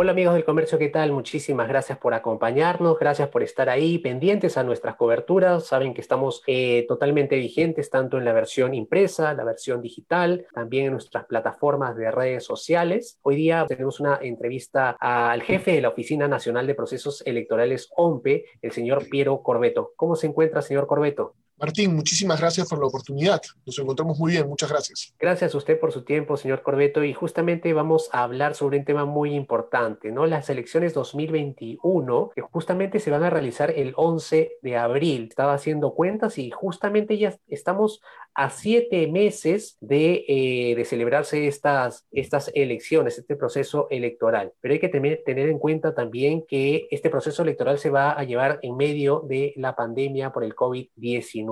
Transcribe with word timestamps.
Hola 0.00 0.12
amigos 0.12 0.34
del 0.34 0.44
comercio, 0.44 0.78
¿qué 0.78 0.90
tal? 0.90 1.10
Muchísimas 1.10 1.66
gracias 1.66 1.98
por 1.98 2.14
acompañarnos, 2.14 3.00
gracias 3.00 3.30
por 3.30 3.42
estar 3.42 3.68
ahí 3.68 3.98
pendientes 3.98 4.56
a 4.56 4.62
nuestras 4.62 4.94
coberturas. 4.94 5.66
Saben 5.66 5.92
que 5.92 6.00
estamos 6.00 6.44
eh, 6.46 6.84
totalmente 6.86 7.34
vigentes 7.34 7.90
tanto 7.90 8.16
en 8.16 8.24
la 8.24 8.32
versión 8.32 8.74
impresa, 8.74 9.34
la 9.34 9.42
versión 9.42 9.82
digital, 9.82 10.46
también 10.54 10.86
en 10.86 10.92
nuestras 10.92 11.24
plataformas 11.24 11.96
de 11.96 12.12
redes 12.12 12.44
sociales. 12.44 13.18
Hoy 13.22 13.34
día 13.34 13.66
tenemos 13.66 13.98
una 13.98 14.20
entrevista 14.22 14.90
al 15.00 15.42
jefe 15.42 15.72
de 15.72 15.80
la 15.80 15.88
Oficina 15.88 16.28
Nacional 16.28 16.68
de 16.68 16.76
Procesos 16.76 17.20
Electorales 17.26 17.90
OMPE, 17.96 18.44
el 18.62 18.70
señor 18.70 19.08
Piero 19.08 19.42
Corbeto. 19.42 19.94
¿Cómo 19.96 20.14
se 20.14 20.28
encuentra, 20.28 20.62
señor 20.62 20.86
Corbeto? 20.86 21.34
Martín, 21.60 21.96
muchísimas 21.96 22.40
gracias 22.40 22.68
por 22.68 22.78
la 22.78 22.86
oportunidad. 22.86 23.42
Nos 23.66 23.76
encontramos 23.80 24.16
muy 24.16 24.32
bien, 24.32 24.48
muchas 24.48 24.70
gracias. 24.70 25.12
Gracias 25.18 25.54
a 25.54 25.58
usted 25.58 25.80
por 25.80 25.90
su 25.90 26.04
tiempo, 26.04 26.36
señor 26.36 26.62
Corbeto. 26.62 27.02
Y 27.02 27.12
justamente 27.12 27.72
vamos 27.72 28.08
a 28.12 28.22
hablar 28.22 28.54
sobre 28.54 28.78
un 28.78 28.84
tema 28.84 29.04
muy 29.04 29.34
importante, 29.34 30.12
¿no? 30.12 30.26
Las 30.26 30.48
elecciones 30.50 30.94
2021, 30.94 32.30
que 32.32 32.42
justamente 32.42 33.00
se 33.00 33.10
van 33.10 33.24
a 33.24 33.30
realizar 33.30 33.72
el 33.72 33.92
11 33.96 34.52
de 34.62 34.76
abril. 34.76 35.26
Estaba 35.28 35.54
haciendo 35.54 35.94
cuentas 35.94 36.38
y 36.38 36.52
justamente 36.52 37.18
ya 37.18 37.36
estamos 37.48 38.02
a 38.34 38.50
siete 38.50 39.08
meses 39.08 39.76
de, 39.80 40.24
eh, 40.28 40.84
celebrarse 40.84 41.48
estas, 41.48 42.06
estas 42.12 42.52
elecciones, 42.54 43.18
este 43.18 43.34
proceso 43.34 43.88
electoral. 43.90 44.52
Pero 44.60 44.74
hay 44.74 44.78
que 44.78 44.88
tener, 44.88 45.22
tener 45.26 45.48
en 45.48 45.58
cuenta 45.58 45.92
también 45.92 46.44
que 46.46 46.86
este 46.92 47.10
proceso 47.10 47.42
electoral 47.42 47.80
se 47.80 47.90
va 47.90 48.12
a 48.12 48.22
llevar 48.22 48.60
en 48.62 48.76
medio 48.76 49.24
de 49.26 49.54
la 49.56 49.74
pandemia 49.74 50.30
por 50.30 50.44
el 50.44 50.54
COVID-19. 50.54 51.47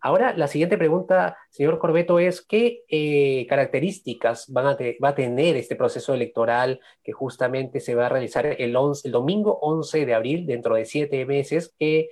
Ahora, 0.00 0.36
la 0.36 0.48
siguiente 0.48 0.78
pregunta, 0.78 1.36
señor 1.50 1.78
Corbeto, 1.78 2.18
es 2.18 2.42
qué 2.42 2.82
eh, 2.88 3.46
características 3.48 4.52
va 4.54 4.76
a 5.08 5.14
tener 5.14 5.56
este 5.56 5.76
proceso 5.76 6.14
electoral 6.14 6.80
que 7.02 7.12
justamente 7.12 7.80
se 7.80 7.94
va 7.94 8.06
a 8.06 8.10
realizar 8.10 8.46
el, 8.46 8.72
domingo 8.72 9.58
11 9.60 10.06
de 10.06 10.14
abril, 10.14 10.46
dentro 10.46 10.74
de 10.74 10.84
siete 10.84 11.24
meses, 11.26 11.74
qué 11.78 12.08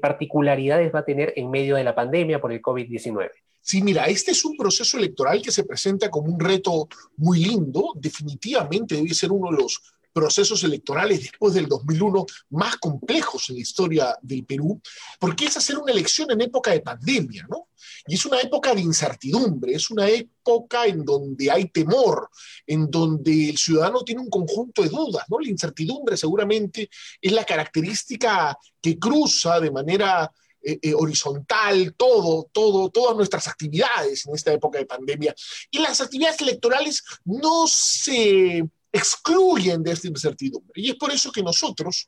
particularidades 0.00 0.92
va 0.92 1.00
a 1.00 1.04
tener 1.04 1.32
en 1.36 1.50
medio 1.50 1.76
de 1.76 1.84
la 1.84 1.94
pandemia 1.94 2.40
por 2.40 2.52
el 2.52 2.60
COVID-19. 2.60 3.30
Sí, 3.64 3.80
mira, 3.80 4.06
este 4.06 4.32
es 4.32 4.44
un 4.44 4.56
proceso 4.56 4.98
electoral 4.98 5.40
que 5.40 5.52
se 5.52 5.62
presenta 5.62 6.10
como 6.10 6.32
un 6.32 6.40
reto 6.40 6.88
muy 7.16 7.44
lindo. 7.44 7.92
Definitivamente 7.94 8.96
debe 8.96 9.14
ser 9.14 9.30
uno 9.30 9.52
de 9.52 9.62
los 9.62 9.94
procesos 10.12 10.62
electorales 10.64 11.20
después 11.20 11.54
del 11.54 11.68
2001 11.68 12.26
más 12.50 12.76
complejos 12.76 13.48
en 13.48 13.56
la 13.56 13.62
historia 13.62 14.16
del 14.22 14.44
Perú, 14.44 14.80
porque 15.18 15.46
es 15.46 15.56
hacer 15.56 15.78
una 15.78 15.92
elección 15.92 16.30
en 16.30 16.42
época 16.42 16.70
de 16.70 16.80
pandemia, 16.80 17.46
¿no? 17.48 17.68
Y 18.06 18.14
es 18.14 18.26
una 18.26 18.40
época 18.40 18.74
de 18.74 18.80
incertidumbre, 18.80 19.74
es 19.74 19.90
una 19.90 20.08
época 20.08 20.86
en 20.86 21.04
donde 21.04 21.50
hay 21.50 21.66
temor, 21.68 22.28
en 22.66 22.90
donde 22.90 23.50
el 23.50 23.58
ciudadano 23.58 24.02
tiene 24.02 24.20
un 24.20 24.30
conjunto 24.30 24.82
de 24.82 24.88
dudas, 24.88 25.24
¿no? 25.28 25.38
La 25.38 25.48
incertidumbre 25.48 26.16
seguramente 26.16 26.90
es 27.20 27.32
la 27.32 27.44
característica 27.44 28.56
que 28.80 28.98
cruza 28.98 29.60
de 29.60 29.70
manera 29.70 30.30
eh, 30.64 30.78
eh, 30.80 30.94
horizontal 30.94 31.94
todo, 31.96 32.48
todo, 32.52 32.88
todas 32.88 33.16
nuestras 33.16 33.48
actividades 33.48 34.26
en 34.26 34.34
esta 34.34 34.52
época 34.52 34.78
de 34.78 34.86
pandemia. 34.86 35.34
Y 35.70 35.78
las 35.78 36.00
actividades 36.00 36.40
electorales 36.40 37.02
no 37.24 37.66
se 37.66 38.68
excluyen 38.92 39.82
de 39.82 39.92
esta 39.92 40.08
incertidumbre. 40.08 40.80
Y 40.80 40.90
es 40.90 40.96
por 40.96 41.10
eso 41.10 41.32
que 41.32 41.42
nosotros 41.42 42.06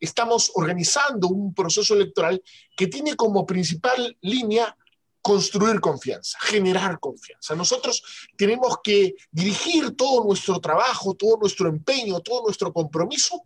estamos 0.00 0.50
organizando 0.54 1.28
un 1.28 1.54
proceso 1.54 1.94
electoral 1.94 2.42
que 2.74 2.86
tiene 2.86 3.14
como 3.14 3.44
principal 3.44 4.16
línea 4.22 4.74
construir 5.20 5.78
confianza, 5.80 6.38
generar 6.40 6.98
confianza. 6.98 7.54
Nosotros 7.54 8.02
tenemos 8.36 8.78
que 8.82 9.14
dirigir 9.30 9.94
todo 9.94 10.24
nuestro 10.24 10.58
trabajo, 10.58 11.14
todo 11.14 11.36
nuestro 11.36 11.68
empeño, 11.68 12.20
todo 12.20 12.42
nuestro 12.42 12.72
compromiso 12.72 13.44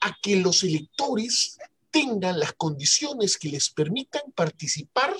a 0.00 0.16
que 0.20 0.36
los 0.36 0.64
electores 0.64 1.58
tengan 1.90 2.40
las 2.40 2.54
condiciones 2.54 3.38
que 3.38 3.50
les 3.50 3.70
permitan 3.70 4.22
participar 4.34 5.14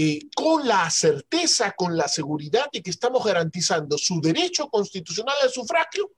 eh, 0.00 0.28
con 0.32 0.64
la 0.64 0.88
certeza, 0.90 1.72
con 1.76 1.96
la 1.96 2.06
seguridad 2.06 2.70
de 2.72 2.80
que 2.80 2.90
estamos 2.90 3.24
garantizando 3.24 3.98
su 3.98 4.20
derecho 4.20 4.68
constitucional 4.68 5.34
al 5.42 5.50
sufragio 5.50 6.12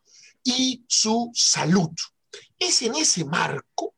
y 0.45 0.85
su 0.87 1.31
salud. 1.33 1.89
Es 2.59 2.83
en 2.83 2.97
ese 2.97 3.25
marco 3.25 3.95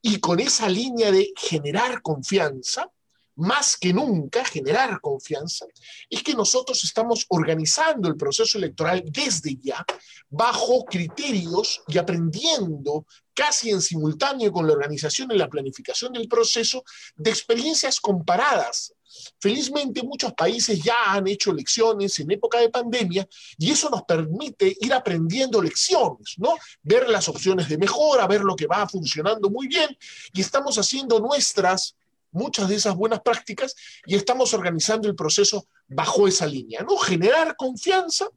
y 0.00 0.20
con 0.20 0.40
esa 0.40 0.70
línea 0.70 1.12
de 1.12 1.34
generar 1.36 2.00
confianza 2.00 2.90
más 3.34 3.76
que 3.76 3.92
nunca 3.92 4.42
generar 4.42 4.98
confianza, 5.02 5.66
es 6.08 6.22
que 6.22 6.32
nosotros 6.32 6.82
estamos 6.84 7.26
organizando 7.28 8.08
el 8.08 8.16
proceso 8.16 8.56
electoral 8.56 9.04
desde 9.04 9.56
ya, 9.56 9.84
bajo 10.30 10.86
criterios 10.86 11.82
y 11.88 11.98
aprendiendo 11.98 13.04
casi 13.36 13.70
en 13.70 13.82
simultáneo 13.82 14.50
con 14.50 14.66
la 14.66 14.72
organización 14.72 15.30
y 15.30 15.36
la 15.36 15.48
planificación 15.48 16.14
del 16.14 16.26
proceso 16.26 16.82
de 17.16 17.30
experiencias 17.30 18.00
comparadas. 18.00 18.94
Felizmente 19.38 20.02
muchos 20.02 20.32
países 20.32 20.82
ya 20.82 21.12
han 21.12 21.26
hecho 21.28 21.50
elecciones 21.50 22.18
en 22.18 22.30
época 22.30 22.58
de 22.58 22.70
pandemia 22.70 23.28
y 23.58 23.70
eso 23.70 23.90
nos 23.90 24.02
permite 24.04 24.74
ir 24.80 24.92
aprendiendo 24.92 25.62
lecciones, 25.62 26.34
¿no? 26.38 26.54
Ver 26.82 27.08
las 27.08 27.28
opciones 27.28 27.68
de 27.68 27.78
mejora, 27.78 28.26
ver 28.26 28.40
lo 28.40 28.56
que 28.56 28.66
va 28.66 28.88
funcionando 28.88 29.50
muy 29.50 29.68
bien 29.68 29.96
y 30.32 30.40
estamos 30.40 30.78
haciendo 30.78 31.20
nuestras 31.20 31.94
muchas 32.32 32.68
de 32.68 32.76
esas 32.76 32.94
buenas 32.94 33.20
prácticas 33.20 33.74
y 34.06 34.14
estamos 34.14 34.52
organizando 34.54 35.08
el 35.08 35.14
proceso 35.14 35.66
bajo 35.88 36.26
esa 36.26 36.46
línea, 36.46 36.82
¿no? 36.82 36.96
Generar 36.96 37.54
confianza, 37.56 38.28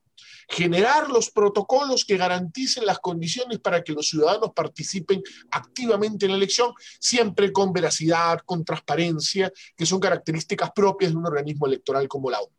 generar 0.48 1.10
los 1.10 1.30
protocolos 1.32 2.06
que 2.06 2.18
garanticen 2.18 2.86
las 2.86 3.00
condiciones 3.00 3.60
para 3.60 3.84
que 3.84 3.94
los 3.94 4.10
ciudadanos 4.10 4.52
participen 4.56 5.22
activamente 5.52 6.26
en 6.26 6.32
la 6.32 6.38
elección, 6.38 6.74
siempre 7.00 7.52
con 7.52 7.72
veracidad, 7.72 8.40
con 8.46 8.66
transparencia, 8.66 9.52
que 9.76 9.86
son 9.86 10.00
características 10.00 10.72
propias 10.72 11.12
de 11.12 11.18
un 11.18 11.26
organismo 11.26 11.68
electoral 11.68 12.08
como 12.08 12.30
la 12.30 12.40
ONU. 12.40 12.54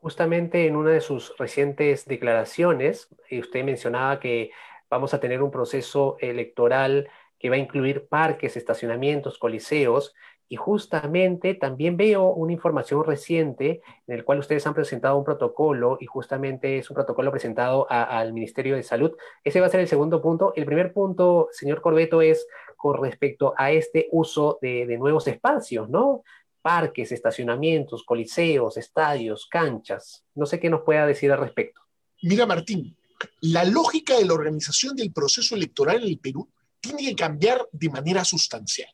Justamente 0.00 0.66
en 0.66 0.76
una 0.76 0.90
de 0.90 1.00
sus 1.00 1.36
recientes 1.38 2.04
declaraciones, 2.04 3.08
eh, 3.28 3.40
usted 3.40 3.64
mencionaba 3.64 4.20
que 4.20 4.50
vamos 4.88 5.14
a 5.14 5.20
tener 5.20 5.42
un 5.42 5.50
proceso 5.50 6.16
electoral 6.20 7.08
que 7.38 7.50
va 7.50 7.56
a 7.56 7.58
incluir 7.58 8.06
parques, 8.08 8.56
estacionamientos, 8.56 9.38
coliseos, 9.38 10.14
y 10.48 10.56
justamente 10.56 11.54
también 11.54 11.96
veo 11.96 12.30
una 12.30 12.52
información 12.52 13.04
reciente 13.04 13.82
en 14.06 14.14
el 14.14 14.24
cual 14.24 14.38
ustedes 14.38 14.66
han 14.66 14.74
presentado 14.74 15.18
un 15.18 15.24
protocolo 15.24 15.98
y 16.00 16.06
justamente 16.06 16.78
es 16.78 16.88
un 16.88 16.94
protocolo 16.94 17.30
presentado 17.30 17.86
al 17.90 18.32
Ministerio 18.32 18.76
de 18.76 18.82
Salud. 18.82 19.12
Ese 19.42 19.60
va 19.60 19.66
a 19.66 19.70
ser 19.70 19.80
el 19.80 19.88
segundo 19.88 20.22
punto. 20.22 20.52
El 20.54 20.66
primer 20.66 20.92
punto, 20.92 21.48
señor 21.50 21.80
Corbeto, 21.80 22.22
es 22.22 22.46
con 22.76 23.02
respecto 23.02 23.54
a 23.56 23.72
este 23.72 24.08
uso 24.12 24.58
de, 24.62 24.86
de 24.86 24.98
nuevos 24.98 25.26
espacios, 25.26 25.88
¿no? 25.88 26.22
Parques, 26.62 27.10
estacionamientos, 27.12 28.04
coliseos, 28.04 28.76
estadios, 28.76 29.46
canchas. 29.46 30.24
No 30.34 30.46
sé 30.46 30.60
qué 30.60 30.70
nos 30.70 30.82
pueda 30.82 31.06
decir 31.06 31.32
al 31.32 31.40
respecto. 31.40 31.80
Mira, 32.22 32.46
Martín, 32.46 32.96
la 33.40 33.64
lógica 33.64 34.16
de 34.16 34.24
la 34.24 34.34
organización 34.34 34.94
del 34.94 35.12
proceso 35.12 35.54
electoral 35.56 36.02
en 36.02 36.08
el 36.08 36.18
Perú 36.18 36.48
tiene 36.80 37.04
que 37.04 37.16
cambiar 37.16 37.66
de 37.72 37.88
manera 37.88 38.24
sustancial. 38.24 38.90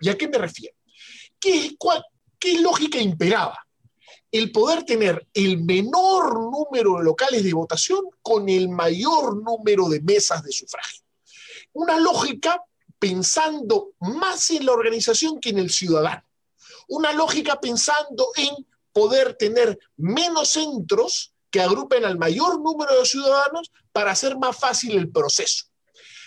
¿Y 0.00 0.08
a 0.08 0.16
qué 0.16 0.28
me 0.28 0.38
refiero? 0.38 0.77
¿Qué, 1.40 1.76
¿Qué 2.38 2.60
lógica 2.60 2.98
imperaba? 2.98 3.58
El 4.30 4.52
poder 4.52 4.84
tener 4.84 5.26
el 5.32 5.62
menor 5.64 6.34
número 6.50 6.98
de 6.98 7.04
locales 7.04 7.42
de 7.44 7.52
votación 7.52 8.00
con 8.20 8.48
el 8.48 8.68
mayor 8.68 9.42
número 9.42 9.88
de 9.88 10.00
mesas 10.00 10.42
de 10.42 10.52
sufragio. 10.52 11.02
Una 11.72 11.98
lógica 11.98 12.62
pensando 12.98 13.92
más 14.00 14.50
en 14.50 14.66
la 14.66 14.72
organización 14.72 15.40
que 15.40 15.50
en 15.50 15.58
el 15.58 15.70
ciudadano. 15.70 16.24
Una 16.88 17.12
lógica 17.12 17.60
pensando 17.60 18.30
en 18.36 18.66
poder 18.92 19.34
tener 19.34 19.78
menos 19.96 20.50
centros 20.50 21.32
que 21.50 21.60
agrupen 21.60 22.04
al 22.04 22.18
mayor 22.18 22.60
número 22.60 22.98
de 22.98 23.06
ciudadanos 23.06 23.70
para 23.92 24.10
hacer 24.10 24.36
más 24.36 24.56
fácil 24.56 24.96
el 24.96 25.10
proceso. 25.10 25.66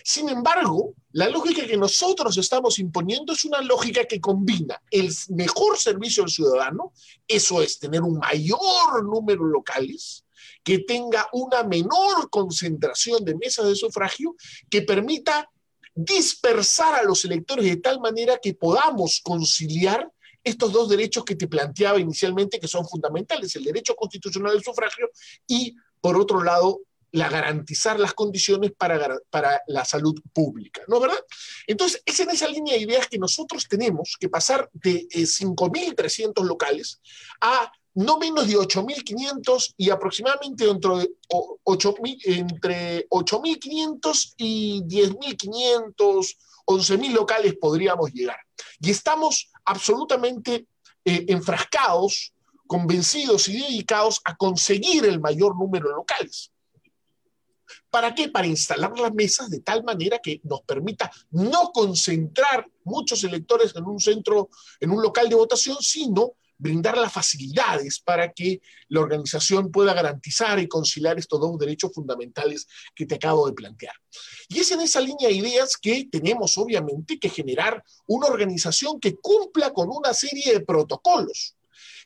Sin 0.03 0.29
embargo, 0.29 0.93
la 1.11 1.29
lógica 1.29 1.65
que 1.65 1.77
nosotros 1.77 2.37
estamos 2.37 2.79
imponiendo 2.79 3.33
es 3.33 3.45
una 3.45 3.61
lógica 3.61 4.05
que 4.05 4.21
combina 4.21 4.81
el 4.89 5.13
mejor 5.29 5.77
servicio 5.77 6.23
al 6.23 6.29
ciudadano, 6.29 6.93
eso 7.27 7.61
es 7.61 7.79
tener 7.79 8.01
un 8.01 8.17
mayor 8.17 9.03
número 9.03 9.45
de 9.45 9.51
locales, 9.51 10.25
que 10.63 10.79
tenga 10.79 11.27
una 11.33 11.63
menor 11.63 12.29
concentración 12.29 13.23
de 13.25 13.35
mesas 13.35 13.67
de 13.67 13.75
sufragio, 13.75 14.35
que 14.69 14.81
permita 14.81 15.49
dispersar 15.93 16.95
a 16.95 17.03
los 17.03 17.25
electores 17.25 17.65
de 17.65 17.77
tal 17.77 17.99
manera 17.99 18.39
que 18.41 18.53
podamos 18.53 19.19
conciliar 19.21 20.09
estos 20.43 20.71
dos 20.71 20.89
derechos 20.89 21.23
que 21.23 21.35
te 21.35 21.47
planteaba 21.47 21.99
inicialmente 21.99 22.59
que 22.59 22.67
son 22.67 22.87
fundamentales, 22.87 23.55
el 23.55 23.63
derecho 23.63 23.95
constitucional 23.95 24.53
al 24.53 24.63
sufragio 24.63 25.09
y, 25.47 25.75
por 25.99 26.17
otro 26.17 26.43
lado, 26.43 26.79
la 27.11 27.29
garantizar 27.29 27.99
las 27.99 28.13
condiciones 28.13 28.71
para, 28.77 29.17
para 29.29 29.61
la 29.67 29.83
salud 29.83 30.19
pública, 30.33 30.81
¿no 30.87 30.99
verdad? 30.99 31.19
Entonces, 31.67 32.01
es 32.05 32.19
en 32.19 32.29
esa 32.29 32.47
línea 32.47 32.75
de 32.75 32.81
ideas 32.81 33.07
que 33.07 33.17
nosotros 33.17 33.67
tenemos 33.67 34.15
que 34.19 34.29
pasar 34.29 34.69
de 34.73 35.07
5.300 35.09 36.29
eh, 36.29 36.45
locales 36.45 37.01
a 37.41 37.71
no 37.93 38.17
menos 38.17 38.47
de 38.47 38.55
8.500 38.55 39.73
y 39.77 39.89
aproximadamente 39.89 40.65
dentro 40.65 40.99
de 40.99 41.11
8, 41.27 41.95
entre 42.25 43.07
8.500 43.09 44.33
y 44.37 44.81
10.500, 44.83 46.37
11.000 46.65 47.11
locales 47.11 47.55
podríamos 47.59 48.11
llegar. 48.13 48.37
Y 48.79 48.91
estamos 48.91 49.49
absolutamente 49.65 50.67
eh, 51.03 51.25
enfrascados, 51.27 52.33
convencidos 52.65 53.49
y 53.49 53.59
dedicados 53.59 54.21
a 54.23 54.37
conseguir 54.37 55.05
el 55.05 55.19
mayor 55.19 55.57
número 55.57 55.89
de 55.89 55.95
locales. 55.95 56.50
¿Para 57.89 58.13
qué? 58.15 58.29
Para 58.29 58.47
instalar 58.47 58.97
las 58.99 59.13
mesas 59.13 59.49
de 59.49 59.59
tal 59.59 59.83
manera 59.83 60.19
que 60.19 60.41
nos 60.43 60.61
permita 60.61 61.11
no 61.31 61.71
concentrar 61.71 62.67
muchos 62.83 63.23
electores 63.23 63.75
en 63.75 63.85
un 63.85 63.99
centro, 63.99 64.49
en 64.79 64.91
un 64.91 65.01
local 65.01 65.29
de 65.29 65.35
votación, 65.35 65.77
sino 65.79 66.33
brindar 66.61 66.95
las 66.95 67.11
facilidades 67.11 67.99
para 67.99 68.31
que 68.31 68.61
la 68.89 69.01
organización 69.01 69.71
pueda 69.71 69.95
garantizar 69.95 70.59
y 70.59 70.67
conciliar 70.67 71.17
estos 71.17 71.39
dos 71.39 71.57
derechos 71.57 71.91
fundamentales 71.91 72.67
que 72.93 73.07
te 73.07 73.15
acabo 73.15 73.47
de 73.47 73.53
plantear. 73.53 73.95
Y 74.47 74.59
es 74.59 74.71
en 74.71 74.81
esa 74.81 75.01
línea 75.01 75.27
de 75.27 75.33
ideas 75.33 75.75
que 75.75 76.07
tenemos 76.11 76.57
obviamente 76.59 77.17
que 77.19 77.29
generar 77.29 77.83
una 78.05 78.27
organización 78.27 78.99
que 78.99 79.15
cumpla 79.15 79.73
con 79.73 79.89
una 79.89 80.13
serie 80.13 80.53
de 80.53 80.59
protocolos 80.59 81.55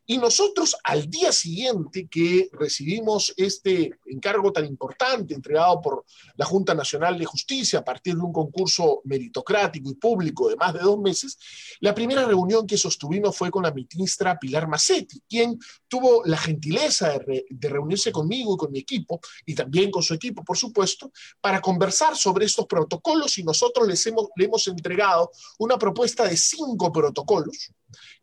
y 0.07 0.17
nosotros 0.17 0.75
al 0.83 1.09
día 1.09 1.31
siguiente 1.31 2.07
que 2.09 2.49
recibimos 2.53 3.33
este 3.37 3.91
encargo 4.05 4.51
tan 4.51 4.65
importante 4.65 5.33
entregado 5.33 5.81
por 5.81 6.05
la 6.35 6.45
Junta 6.45 6.73
Nacional 6.73 7.17
de 7.17 7.25
Justicia 7.25 7.79
a 7.79 7.83
partir 7.83 8.15
de 8.15 8.21
un 8.21 8.31
concurso 8.31 9.01
meritocrático 9.05 9.89
y 9.89 9.95
público 9.95 10.49
de 10.49 10.55
más 10.55 10.73
de 10.73 10.79
dos 10.79 10.99
meses, 10.99 11.37
la 11.79 11.95
primera 11.95 12.25
reunión 12.25 12.67
que 12.67 12.77
sostuvimos 12.77 13.35
fue 13.35 13.49
con 13.49 13.63
la 13.63 13.71
ministra 13.71 14.37
Pilar 14.37 14.67
Massetti, 14.67 15.21
quien 15.27 15.57
tuvo 15.87 16.23
la 16.25 16.37
gentileza 16.37 17.17
de, 17.19 17.45
reunirse 17.61 18.11
conmigo 18.11 18.55
y 18.55 18.57
con 18.57 18.71
mi 18.71 18.79
equipo, 18.79 19.19
y 19.45 19.55
también 19.55 19.89
con 19.89 20.03
su 20.03 20.13
equipo, 20.13 20.43
por 20.43 20.57
supuesto, 20.57 21.11
para 21.41 21.61
conversar 21.61 22.15
sobre 22.15 22.45
estos 22.45 22.67
protocolos 22.67 23.37
y 23.37 23.43
nosotros 23.43 23.87
les 23.87 24.05
le 24.35 24.45
hemos 24.45 24.67
entregado 24.67 25.31
una 25.57 25.77
propuesta 25.77 26.27
de 26.27 26.37
cinco 26.37 26.91
protocolos 26.91 27.71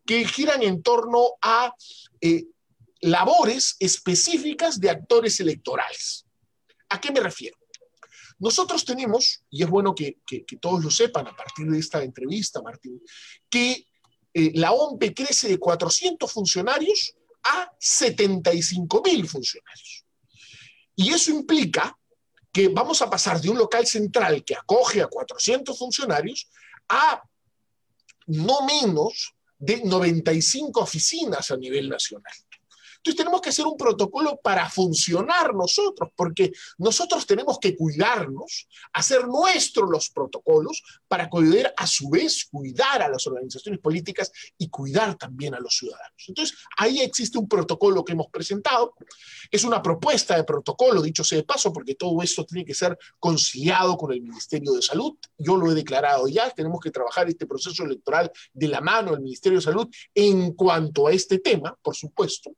que 0.05 0.25
giran 0.25 0.63
en 0.63 0.81
torno 0.81 1.33
a 1.41 1.73
eh, 2.21 2.45
labores 3.01 3.75
específicas 3.79 4.79
de 4.79 4.89
actores 4.89 5.39
electorales. 5.39 6.25
¿A 6.89 6.99
qué 6.99 7.11
me 7.11 7.19
refiero? 7.19 7.57
Nosotros 8.39 8.83
tenemos, 8.83 9.43
y 9.49 9.63
es 9.63 9.69
bueno 9.69 9.95
que, 9.95 10.17
todos 10.59 10.83
lo 10.83 10.91
sepan 10.91 11.27
a 11.27 11.35
partir 11.35 11.67
de 11.67 11.79
esta 11.79 12.03
entrevista, 12.03 12.61
Martín, 12.61 13.01
que 13.49 13.87
eh, 14.33 14.51
la 14.55 14.71
OMP 14.71 15.13
crece 15.15 15.47
de 15.47 15.59
400 15.59 16.31
funcionarios 16.31 17.15
a 17.43 17.71
75 17.79 19.01
mil 19.05 19.27
funcionarios. 19.27 20.05
Y 20.95 21.13
eso 21.13 21.31
implica 21.31 21.97
que 22.51 22.67
vamos 22.67 23.01
a 23.01 23.09
pasar 23.09 23.41
de 23.41 23.49
un 23.49 23.57
local 23.57 23.85
central 23.87 24.43
que 24.43 24.55
acoge 24.55 25.01
a 25.01 25.07
400 25.07 25.77
funcionarios 25.77 26.49
a 26.87 27.21
no 28.27 28.65
menos 28.65 29.32
de 29.63 29.81
95 29.85 30.81
oficinas 30.81 31.49
a 31.51 31.57
nivel 31.57 31.87
nacional. 31.87 32.33
Entonces 33.03 33.17
tenemos 33.17 33.41
que 33.41 33.49
hacer 33.49 33.65
un 33.65 33.75
protocolo 33.75 34.39
para 34.41 34.69
funcionar 34.69 35.53
nosotros, 35.53 36.09
porque 36.15 36.53
nosotros 36.77 37.27
tenemos 37.27 37.59
que 37.59 37.75
cuidarnos, 37.75 38.69
hacer 38.93 39.27
nuestros 39.27 39.89
los 39.89 40.09
protocolos 40.09 40.81
para 41.05 41.29
poder 41.29 41.73
a 41.75 41.85
su 41.85 42.09
vez 42.09 42.45
cuidar 42.49 43.01
a 43.01 43.09
las 43.09 43.27
organizaciones 43.27 43.81
políticas 43.81 44.31
y 44.57 44.69
cuidar 44.69 45.17
también 45.17 45.53
a 45.53 45.59
los 45.59 45.75
ciudadanos. 45.75 46.23
Entonces 46.29 46.57
ahí 46.77 47.01
existe 47.01 47.37
un 47.37 47.49
protocolo 47.49 48.05
que 48.05 48.13
hemos 48.13 48.27
presentado, 48.27 48.95
es 49.51 49.65
una 49.65 49.81
propuesta 49.81 50.37
de 50.37 50.45
protocolo, 50.45 51.01
dicho 51.01 51.25
sea 51.25 51.39
de 51.39 51.43
paso, 51.43 51.73
porque 51.73 51.95
todo 51.95 52.21
esto 52.21 52.45
tiene 52.45 52.63
que 52.63 52.73
ser 52.73 52.97
conciliado 53.19 53.97
con 53.97 54.13
el 54.13 54.21
Ministerio 54.21 54.71
de 54.71 54.81
Salud. 54.81 55.17
Yo 55.37 55.57
lo 55.57 55.69
he 55.69 55.75
declarado 55.75 56.29
ya, 56.29 56.49
tenemos 56.51 56.79
que 56.79 56.89
trabajar 56.89 57.27
este 57.27 57.45
proceso 57.45 57.83
electoral 57.83 58.31
de 58.53 58.67
la 58.69 58.79
mano 58.79 59.11
del 59.11 59.19
Ministerio 59.19 59.57
de 59.57 59.65
Salud 59.65 59.89
en 60.15 60.53
cuanto 60.53 61.07
a 61.07 61.11
este 61.11 61.39
tema, 61.39 61.77
por 61.81 61.97
supuesto. 61.97 62.55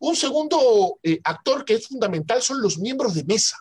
Un 0.00 0.16
segundo 0.16 0.98
eh, 1.02 1.20
actor 1.24 1.64
que 1.64 1.74
es 1.74 1.88
fundamental 1.88 2.42
son 2.42 2.60
los 2.60 2.78
miembros 2.78 3.14
de 3.14 3.24
mesa. 3.24 3.58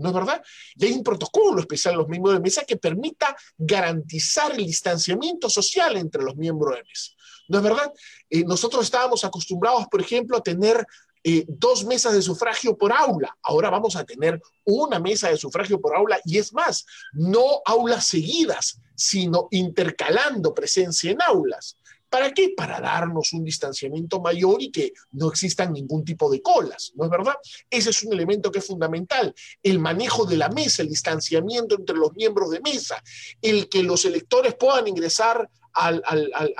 ¿no 0.00 0.08
es 0.08 0.14
verdad? 0.14 0.42
Y 0.76 0.86
hay 0.86 0.92
un 0.92 1.04
protocolo 1.04 1.60
especial 1.60 1.96
los 1.96 2.08
miembros 2.08 2.34
de 2.34 2.40
mesa 2.40 2.64
que 2.64 2.78
permita 2.78 3.36
garantizar 3.58 4.52
el 4.52 4.66
distanciamiento 4.66 5.50
social 5.50 5.96
entre 5.98 6.22
los 6.22 6.36
miembros 6.36 6.74
de 6.74 6.82
mesa. 6.84 7.12
¿No 7.48 7.58
es 7.58 7.64
verdad? 7.64 7.92
Eh, 8.30 8.44
nosotros 8.44 8.84
estábamos 8.84 9.24
acostumbrados, 9.24 9.86
por 9.88 10.00
ejemplo, 10.00 10.38
a 10.38 10.42
tener 10.42 10.86
eh, 11.22 11.44
dos 11.48 11.84
mesas 11.84 12.14
de 12.14 12.22
sufragio 12.22 12.78
por 12.78 12.92
aula. 12.92 13.36
Ahora 13.42 13.68
vamos 13.68 13.94
a 13.94 14.04
tener 14.04 14.40
una 14.64 14.98
mesa 14.98 15.28
de 15.28 15.36
sufragio 15.36 15.78
por 15.78 15.94
aula 15.94 16.18
y 16.24 16.38
es 16.38 16.54
más, 16.54 16.86
no 17.12 17.60
aulas 17.66 18.06
seguidas, 18.06 18.80
sino 18.94 19.48
intercalando 19.50 20.54
presencia 20.54 21.10
en 21.10 21.20
aulas. 21.20 21.76
¿Para 22.10 22.32
qué? 22.32 22.52
Para 22.56 22.80
darnos 22.80 23.32
un 23.32 23.44
distanciamiento 23.44 24.20
mayor 24.20 24.60
y 24.60 24.70
que 24.70 24.92
no 25.12 25.28
existan 25.28 25.72
ningún 25.72 26.04
tipo 26.04 26.28
de 26.30 26.42
colas, 26.42 26.92
¿no 26.96 27.04
es 27.04 27.10
verdad? 27.10 27.34
Ese 27.70 27.90
es 27.90 28.02
un 28.02 28.12
elemento 28.12 28.50
que 28.50 28.58
es 28.58 28.66
fundamental. 28.66 29.32
El 29.62 29.78
manejo 29.78 30.26
de 30.26 30.36
la 30.36 30.48
mesa, 30.48 30.82
el 30.82 30.88
distanciamiento 30.88 31.76
entre 31.76 31.96
los 31.96 32.12
miembros 32.14 32.50
de 32.50 32.60
mesa, 32.60 33.02
el 33.40 33.68
que 33.68 33.84
los 33.84 34.04
electores 34.04 34.54
puedan 34.56 34.88
ingresar 34.88 35.48
al, 35.72 36.02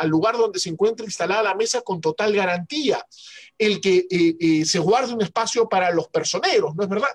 lugar 0.05 0.37
donde 0.37 0.61
se 0.61 0.69
encuentra 0.69 1.05
instalada 1.05 1.43
la 1.43 1.55
mesa 1.57 1.81
con 1.83 2.01
total 2.01 2.33
garantía, 2.33 3.05
el 3.59 3.81
que 3.81 4.07
eh, 4.09 4.37
eh, 4.39 4.65
se 4.65 4.79
guarde 4.79 5.13
un 5.13 5.23
espacio 5.23 5.69
para 5.69 5.91
los 5.91 6.09
personeros, 6.09 6.77
¿no 6.77 6.85
es 6.85 6.89
verdad? 6.89 7.11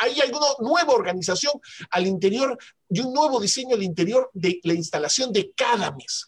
hay 0.00 0.18
alguna 0.20 0.46
nueva 0.60 0.94
organización 0.94 1.52
al 1.90 2.06
interior 2.06 2.56
y 2.88 3.00
un 3.00 3.12
nuevo 3.12 3.38
diseño 3.38 3.74
al 3.74 3.82
interior 3.82 4.30
de 4.32 4.58
la 4.64 4.72
instalación 4.72 5.30
de 5.30 5.52
cada 5.54 5.92
mesa. 5.92 6.26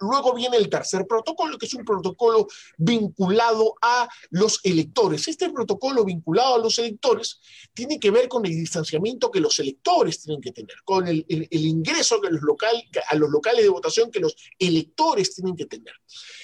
Luego 0.00 0.34
viene 0.34 0.56
el 0.56 0.68
tercer 0.68 1.06
protocolo, 1.06 1.58
que 1.58 1.66
es 1.66 1.74
un 1.74 1.84
protocolo 1.84 2.46
vinculado 2.78 3.74
a 3.82 4.08
los 4.30 4.60
electores. 4.64 5.28
Este 5.28 5.50
protocolo 5.50 6.04
vinculado 6.04 6.54
a 6.54 6.58
los 6.58 6.78
electores 6.78 7.40
tiene 7.74 8.00
que 8.00 8.10
ver 8.10 8.28
con 8.28 8.44
el 8.46 8.52
distanciamiento 8.52 9.30
que 9.30 9.40
los 9.40 9.58
electores 9.58 10.22
tienen 10.22 10.40
que 10.40 10.52
tener, 10.52 10.76
con 10.84 11.06
el, 11.06 11.24
ingreso 11.28 12.16
a 12.16 13.14
los 13.16 13.30
locales 13.30 13.62
de 13.62 13.68
votación 13.68 14.10
que 14.10 14.20
los 14.20 14.34
electores 14.58 15.34
tienen 15.34 15.54
que 15.54 15.66
tener. 15.66 15.94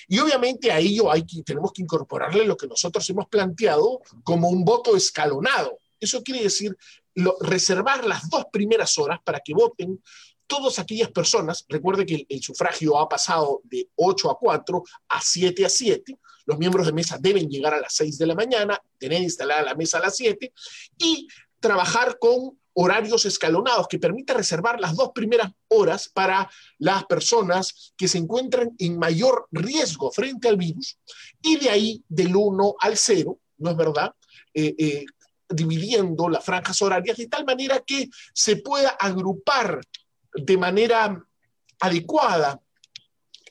Y 0.08 0.18
obviamente 0.18 0.70
a 0.70 0.78
ello 0.78 1.10
hay 1.10 1.24
tenemos 1.44 1.72
que 1.72 1.82
incorporarle 1.82 2.44
lo 2.44 2.56
que 2.56 2.66
nosotros 2.66 3.08
hemos 3.10 3.26
planteado 3.28 4.00
como 4.22 4.48
un 4.48 4.64
voto 4.64 4.96
escalonado. 4.96 5.78
Eso 5.98 6.22
quiere 6.22 6.42
decir 6.42 6.76
reservar 7.40 8.04
las 8.04 8.28
dos 8.28 8.44
primeras 8.52 8.98
horas 8.98 9.20
para 9.24 9.40
que 9.40 9.54
voten 9.54 10.02
todas 10.46 10.78
aquellas 10.78 11.10
personas, 11.10 11.64
recuerde 11.68 12.06
que 12.06 12.26
el, 12.28 12.42
sufragio 12.42 12.98
ha 12.98 13.08
pasado 13.08 13.60
de 13.64 13.88
8 13.96 14.30
a 14.30 14.38
4 14.38 14.82
a 15.08 15.20
7 15.20 15.64
a 15.64 15.68
7, 15.68 16.18
los 16.46 16.58
miembros 16.58 16.86
de 16.86 16.92
mesa 16.92 17.18
deben 17.20 17.48
llegar 17.48 17.74
a 17.74 17.80
las 17.80 17.94
6 17.94 18.18
de 18.18 18.26
la 18.26 18.34
mañana, 18.34 18.80
tener 18.98 19.22
instalada 19.22 19.62
la 19.62 19.74
mesa 19.74 19.98
a 19.98 20.02
las 20.02 20.16
7 20.16 20.52
y 20.98 21.26
trabajar 21.60 22.18
con 22.18 22.58
horarios 22.78 23.24
escalonados 23.24 23.88
que 23.88 23.98
permita 23.98 24.34
reservar 24.34 24.78
las 24.78 24.94
dos 24.94 25.10
primeras 25.14 25.50
horas 25.68 26.10
para 26.12 26.48
las 26.78 27.06
personas 27.06 27.94
que 27.96 28.06
se 28.06 28.18
encuentran 28.18 28.70
en 28.78 28.98
mayor 28.98 29.48
riesgo 29.50 30.12
frente 30.12 30.48
al 30.48 30.58
virus 30.58 30.98
y 31.40 31.56
de 31.56 31.70
ahí 31.70 32.04
del 32.08 32.36
1 32.36 32.74
al 32.78 32.96
0, 32.96 33.38
¿no 33.58 33.70
es 33.70 33.76
verdad? 33.76 34.12
Eh, 34.52 34.74
eh, 34.78 35.04
dividiendo 35.48 36.28
las 36.28 36.44
franjas 36.44 36.80
horarias 36.82 37.16
de 37.16 37.28
tal 37.28 37.44
manera 37.44 37.80
que 37.80 38.08
se 38.34 38.56
pueda 38.56 38.90
agrupar 38.90 39.80
de 40.36 40.56
manera 40.56 41.24
adecuada 41.80 42.60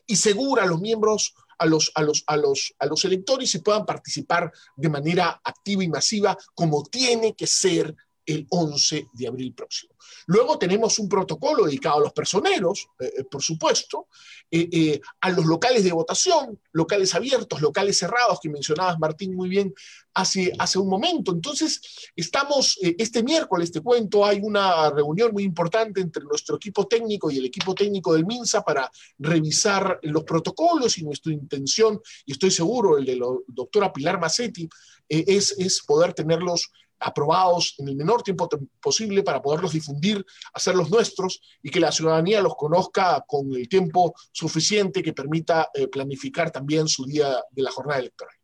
y 0.06 0.16
segura 0.16 0.64
a 0.64 0.66
los 0.66 0.80
miembros, 0.80 1.34
a 1.58 1.66
los, 1.66 1.90
a 1.94 2.02
los, 2.02 2.24
a 2.26 2.36
los, 2.36 2.74
a 2.78 2.86
los 2.86 3.04
electores 3.04 3.54
y 3.54 3.58
puedan 3.58 3.86
participar 3.86 4.52
de 4.76 4.88
manera 4.88 5.40
activa 5.42 5.82
y 5.82 5.88
masiva 5.88 6.36
como 6.54 6.84
tiene 6.84 7.34
que 7.34 7.46
ser 7.46 7.94
el 8.26 8.46
11 8.50 9.08
de 9.12 9.28
abril 9.28 9.54
próximo. 9.54 9.96
Luego 10.26 10.58
tenemos 10.58 10.98
un 10.98 11.08
protocolo 11.08 11.64
dedicado 11.66 11.98
a 11.98 12.00
los 12.00 12.12
personeros, 12.12 12.88
eh, 12.98 13.12
eh, 13.18 13.24
por 13.24 13.42
supuesto, 13.42 14.08
eh, 14.50 15.00
a 15.20 15.30
los 15.30 15.44
locales 15.44 15.84
de 15.84 15.92
votación, 15.92 16.60
locales 16.72 17.14
abiertos, 17.14 17.60
locales 17.60 17.98
cerrados, 17.98 18.38
que 18.40 18.48
mencionabas, 18.48 18.98
Martín, 18.98 19.34
muy 19.34 19.48
bien 19.48 19.74
hace, 20.14 20.52
un 20.76 20.88
momento. 20.88 21.32
Entonces, 21.32 21.80
estamos, 22.14 22.78
este 22.80 23.22
miércoles, 23.22 23.70
te 23.70 23.80
cuento, 23.80 24.24
hay 24.24 24.40
una 24.42 24.90
reunión 24.90 25.32
muy 25.32 25.42
importante 25.42 26.00
entre 26.00 26.24
nuestro 26.24 26.56
equipo 26.56 26.86
técnico 26.86 27.30
y 27.30 27.38
el 27.38 27.46
equipo 27.46 27.74
técnico 27.74 28.14
del 28.14 28.24
MINSA 28.24 28.62
para 28.62 28.90
revisar 29.18 29.98
los 30.02 30.24
protocolos 30.24 30.96
y 30.98 31.04
nuestra 31.04 31.32
intención, 31.32 32.00
y 32.24 32.32
estoy 32.32 32.50
seguro, 32.50 32.96
el 32.96 33.04
de 33.04 33.16
la 33.16 33.26
doctora 33.46 33.92
Pilar 33.92 34.18
Massetti, 34.18 34.68
es, 35.08 35.54
es 35.58 35.82
poder 35.82 36.14
tenerlos 36.14 36.70
aprobados 36.98 37.74
en 37.78 37.88
el 37.88 37.96
menor 37.96 38.22
tiempo 38.22 38.48
posible 38.80 39.22
para 39.22 39.42
poderlos 39.42 39.72
difundir, 39.72 40.24
hacerlos 40.52 40.90
nuestros 40.90 41.40
y 41.62 41.70
que 41.70 41.80
la 41.80 41.92
ciudadanía 41.92 42.40
los 42.40 42.56
conozca 42.56 43.24
con 43.26 43.54
el 43.54 43.68
tiempo 43.68 44.14
suficiente 44.32 45.02
que 45.02 45.12
permita 45.12 45.70
eh, 45.74 45.88
planificar 45.88 46.50
también 46.50 46.88
su 46.88 47.04
día 47.04 47.42
de 47.50 47.62
la 47.62 47.70
jornada 47.70 48.00
electoral. 48.00 48.34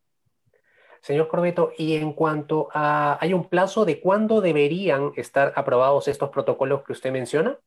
Señor 1.00 1.26
Corbeto, 1.26 1.72
y 1.76 1.94
en 1.94 2.12
cuanto 2.12 2.68
a, 2.72 3.18
¿hay 3.20 3.32
un 3.34 3.48
plazo 3.48 3.84
de 3.84 4.00
cuándo 4.00 4.40
deberían 4.40 5.12
estar 5.16 5.52
aprobados 5.56 6.06
estos 6.06 6.30
protocolos 6.30 6.84
que 6.84 6.92
usted 6.92 7.10
menciona? 7.10 7.58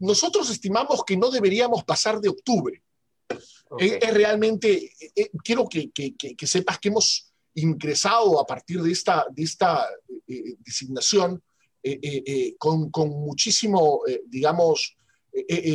Nosotros 0.00 0.50
estimamos 0.50 1.04
que 1.04 1.16
no 1.16 1.30
deberíamos 1.30 1.84
pasar 1.84 2.20
de 2.20 2.28
octubre. 2.28 2.82
Es, 3.78 4.12
realmente, 4.12 4.92
eh, 5.14 5.30
quiero 5.44 5.68
que, 5.68 5.92
que 5.92 6.46
sepas 6.46 6.78
que 6.80 6.88
hemos 6.88 7.31
ingresado 7.54 8.40
a 8.40 8.46
partir 8.46 8.80
de 8.82 8.92
esta, 8.92 9.26
esta 9.36 9.86
eh, 10.26 10.56
designación 10.58 11.42
eh, 11.82 11.98
eh, 12.02 12.54
con, 12.58 12.90
muchísimo, 13.10 14.02
digamos, 14.26 14.96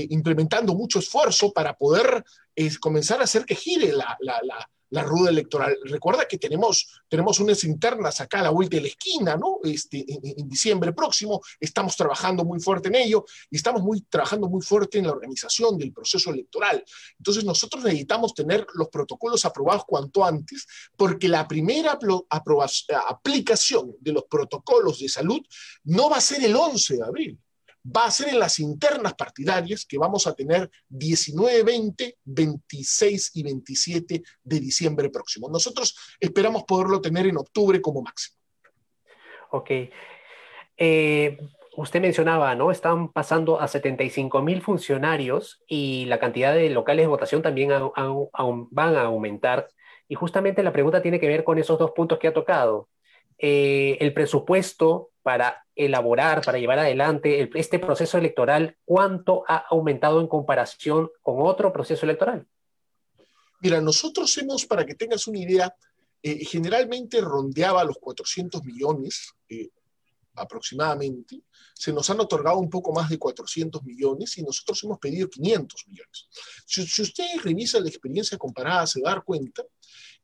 implementando 0.10 0.74
mucho 0.75 1.00
esfuerzo 1.00 1.51
para 1.51 1.75
poder 1.75 2.24
comenzar 2.79 3.19
a 3.19 3.24
hacer 3.24 3.43
que 3.43 3.55
gire 3.55 3.91
la 3.91 4.17
rueda 5.03 5.29
electoral. 5.29 5.77
Recuerda 5.84 6.27
que 6.27 6.38
tenemos, 6.38 7.01
tenemos 7.08 7.39
unas 7.39 7.63
internas 7.63 8.22
acá 8.22 8.39
a 8.39 8.44
la 8.44 8.50
vuelta 8.50 8.77
de 8.77 8.82
la 8.82 8.88
esquina, 8.88 9.36
¿no? 9.36 9.60
Este, 9.63 10.06
en, 10.08 10.48
diciembre 10.48 10.94
próximo, 10.94 11.41
estamos 11.60 11.96
trabajando 11.96 12.46
muy 12.46 12.60
fuerte 12.60 12.88
en 12.88 12.96
ello 12.96 13.25
y 13.50 13.58
estamos 13.58 13.82
muy, 13.82 14.01
trabajando 14.01 14.48
muy 14.48 14.62
fuerte 14.62 15.00
en 15.00 15.08
la 15.08 15.12
organización 15.12 15.77
del 15.77 15.91
proceso 15.91 16.32
electoral. 16.32 16.84
Entonces 17.17 17.44
nosotros 17.44 17.84
necesitamos 17.84 18.34
tener 18.34 18.65
los 18.75 18.89
protocolos 18.89 19.46
aprobados 19.46 19.84
cuanto 19.86 20.24
antes, 20.24 20.65
porque 20.96 21.27
la 21.27 21.48
primera 21.48 21.98
aplicación 23.10 23.96
de 24.00 24.13
los 24.13 24.24
protocolos 24.24 25.00
de 25.00 25.10
salud 25.10 25.41
no 25.84 26.10
va 26.10 26.17
a 26.17 26.22
ser 26.22 26.44
el 26.44 26.56
11 26.56 26.98
de 26.98 27.03
abril 27.03 27.39
va 27.96 28.06
a 28.06 28.12
ser 28.12 28.29
en 28.29 28.39
las 28.39 28.60
internas 28.60 29.13
partidarias 29.13 29.86
que 29.86 29.98
vamos 29.98 30.27
a 30.27 30.34
tener 30.34 30.70
19, 30.89 31.63
20, 31.63 32.17
26 32.24 33.32
y 33.36 33.44
27 33.44 34.24
de 34.44 34.60
diciembre 34.60 35.10
próximo. 35.10 35.50
Nosotros 35.50 35.96
esperamos 36.20 36.63
poderlo 36.63 37.00
tener 37.01 37.27
en 37.27 37.38
octubre 37.38 37.82
como 37.82 38.01
máximo. 38.01 38.38
Ok. 39.51 39.72
Eh, 40.77 41.38
usted 41.77 42.01
mencionaba, 42.01 42.56
¿no? 42.56 42.72
Están 42.72 43.12
pasando 43.12 43.60
a 43.60 43.67
75 43.67 44.41
mil 44.41 44.62
funcionarios 44.62 45.63
y 45.67 46.06
la 46.06 46.20
cantidad 46.20 46.53
de 46.53 46.70
locales 46.70 47.03
de 47.03 47.08
votación 47.08 47.41
también 47.41 47.70
van 47.70 48.96
a 48.96 49.01
aumentar. 49.01 49.70
Y 50.10 50.15
justamente 50.15 50.63
la 50.63 50.74
pregunta 50.74 51.01
tiene 51.01 51.20
que 51.20 51.27
ver 51.27 51.44
con 51.44 51.58
esos 51.58 51.79
dos 51.79 51.91
puntos 51.91 52.20
que 52.20 52.27
ha 52.27 52.34
tocado. 52.34 52.89
Eh, 53.38 53.98
el 54.00 54.13
presupuesto 54.13 55.12
para 55.27 55.67
elaborar, 55.75 56.41
para 56.41 56.57
llevar 56.57 56.79
adelante 56.79 57.50
este 57.55 57.79
proceso 57.79 58.17
electoral, 58.17 58.77
¿cuánto 58.86 59.43
ha 59.46 59.57
aumentado 59.57 60.22
en 60.22 60.27
comparación 60.27 61.10
con 61.22 61.41
otro 61.41 61.74
proceso 61.74 62.05
electoral? 62.05 62.48
Mira, 63.60 63.81
nosotros 63.81 64.38
hemos, 64.38 64.65
para 64.65 64.86
que 64.86 64.96
tengas 64.96 65.27
una 65.27 65.39
idea, 65.39 65.75
eh, 66.24 66.46
generalmente 66.46 67.19
rondeaba 67.19 67.84
los 67.84 67.98
400 67.98 68.63
millones 68.63 69.34
eh, 69.50 69.67
aproximadamente. 70.36 71.41
Se 71.74 71.91
nos 71.91 72.10
han 72.10 72.22
otorgado 72.22 72.60
un 72.60 72.69
poco 72.69 72.93
más 72.93 73.10
de 73.10 73.19
400 73.19 73.84
millones 73.84 74.38
y 74.38 74.43
nosotros 74.43 74.81
hemos 74.86 74.98
pedido 74.98 75.27
500 75.27 75.88
millones. 75.89 76.29
Si, 76.65 76.88
si 76.88 77.01
usted 77.01 77.25
revisa 77.43 77.81
la 77.81 77.89
experiencia 77.89 78.38
comparada, 78.38 78.88
se 78.88 79.01
dar 79.01 79.25
cuenta 79.25 79.62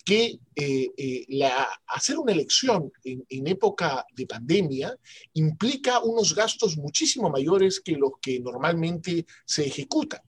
que 0.04 0.40
eh, 0.56 0.92
eh, 0.98 1.26
la, 1.30 1.68
hacer 1.88 2.18
una 2.18 2.34
elección 2.34 2.92
en, 3.04 3.26
en, 3.30 3.48
época 3.48 4.06
de 4.14 4.28
pandemia 4.28 4.96
implica 5.34 6.00
unos 6.00 6.36
gastos 6.36 6.78
muchísimo 6.78 7.30
mayores 7.30 7.80
que 7.80 7.94
los 7.94 8.12
que 8.22 8.40
normalmente 8.40 9.26
se 9.46 9.66
ejecutan. 9.66 10.22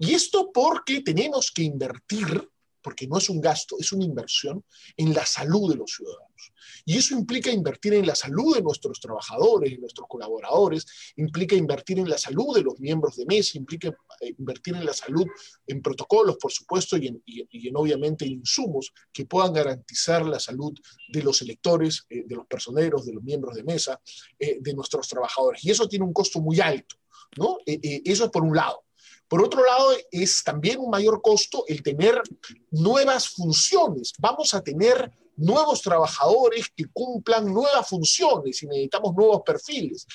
Y 0.00 0.14
esto 0.14 0.50
porque 0.52 1.02
tenemos 1.02 1.50
que 1.50 1.62
invertir, 1.62 2.48
porque 2.88 3.06
no 3.06 3.18
es 3.18 3.28
un 3.28 3.38
gasto, 3.38 3.76
es 3.78 3.92
una 3.92 4.06
inversión 4.06 4.64
en 4.96 5.12
la 5.12 5.26
salud 5.26 5.70
de 5.70 5.76
los 5.76 5.92
ciudadanos. 5.94 6.52
Y 6.86 6.96
eso 6.96 7.12
implica 7.12 7.50
invertir 7.50 7.92
en 7.92 8.06
la 8.06 8.14
salud 8.14 8.56
de 8.56 8.62
nuestros 8.62 8.98
trabajadores, 8.98 9.72
de 9.72 9.76
nuestros 9.76 10.08
colaboradores, 10.08 10.86
implica 11.16 11.54
invertir 11.54 11.98
en 11.98 12.08
la 12.08 12.16
salud 12.16 12.56
de 12.56 12.62
los 12.62 12.80
miembros 12.80 13.16
de 13.16 13.26
mesa, 13.26 13.58
implica 13.58 13.88
eh, 14.22 14.34
invertir 14.38 14.74
en 14.74 14.86
la 14.86 14.94
salud, 14.94 15.26
en 15.66 15.82
protocolos, 15.82 16.38
por 16.38 16.50
supuesto, 16.50 16.96
y 16.96 17.08
en, 17.08 17.22
y 17.26 17.68
en 17.68 17.76
obviamente 17.76 18.24
insumos 18.24 18.90
que 19.12 19.26
puedan 19.26 19.52
garantizar 19.52 20.24
la 20.24 20.40
salud 20.40 20.72
de 21.12 21.22
los 21.22 21.42
electores, 21.42 22.06
eh, 22.08 22.24
de 22.26 22.36
los 22.36 22.46
personeros, 22.46 23.04
de 23.04 23.12
los 23.12 23.22
miembros 23.22 23.54
de 23.54 23.64
mesa, 23.64 24.00
eh, 24.38 24.56
de 24.62 24.72
nuestros 24.72 25.06
trabajadores. 25.08 25.62
Y 25.62 25.72
eso 25.72 25.86
tiene 25.86 26.06
un 26.06 26.14
costo 26.14 26.40
muy 26.40 26.58
alto, 26.58 26.96
¿no? 27.36 27.58
eso 27.66 28.24
es 28.24 28.30
por 28.30 28.44
un 28.44 28.56
lado. 28.56 28.87
Por 29.28 29.42
otro 29.42 29.64
lado, 29.64 29.92
es 30.10 30.42
también 30.42 30.80
un 30.80 30.90
mayor 30.90 31.20
costo 31.20 31.64
el 31.68 31.82
tener 31.82 32.22
nuevas 32.70 33.28
funciones. 33.28 34.14
Vamos 34.18 34.54
a 34.54 34.62
tener 34.62 35.12
nuevos 35.36 35.82
trabajadores 35.82 36.66
que 36.74 36.86
cumplan 36.92 37.52
nuevas 37.52 37.88
funciones 37.88 38.62
y 38.62 38.66
necesitamos 38.66 39.14
nuevos 39.14 39.42
perfiles. 39.44 40.06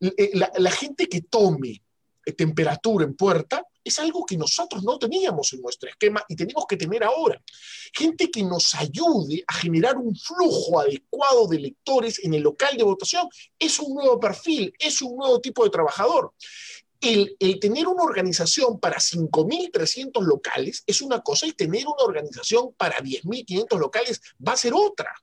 Eh, 0.00 0.32
la, 0.34 0.70
gente 0.70 1.08
que 1.08 1.22
tome 1.22 1.82
eh, 2.24 2.32
temperatura 2.32 3.04
en 3.04 3.14
puerta 3.14 3.64
es 3.82 3.98
algo 4.00 4.26
que 4.26 4.36
nosotros 4.36 4.82
no 4.82 4.98
teníamos 4.98 5.52
en 5.52 5.62
nuestro 5.62 5.88
esquema 5.88 6.22
y 6.28 6.34
tenemos 6.34 6.66
que 6.68 6.76
tener 6.76 7.04
ahora. 7.04 7.40
Gente 7.94 8.30
que 8.30 8.42
nos 8.42 8.74
ayude 8.74 9.44
a 9.46 9.54
generar 9.54 9.96
un 9.96 10.14
flujo 10.14 10.80
adecuado 10.80 11.46
de 11.46 11.60
lectores 11.60 12.22
en 12.24 12.34
el 12.34 12.42
local 12.42 12.76
de 12.76 12.82
votación 12.82 13.28
es 13.58 13.78
un 13.78 13.94
nuevo 13.94 14.18
perfil, 14.18 14.74
es 14.78 15.00
un 15.00 15.16
nuevo 15.16 15.40
tipo 15.40 15.62
de 15.62 15.70
trabajador 15.70 16.34
el, 17.00 17.36
tener 17.60 17.86
una 17.88 18.02
organización 18.02 18.78
para 18.80 18.98
5.300 18.98 20.22
locales 20.22 20.82
es 20.86 21.02
una 21.02 21.20
cosa 21.20 21.46
y 21.46 21.52
tener 21.52 21.86
una 21.86 22.04
organización 22.04 22.72
para 22.76 22.98
10.500 22.98 23.78
locales 23.78 24.20
va 24.46 24.52
a 24.52 24.56
ser 24.56 24.72
otra. 24.74 25.14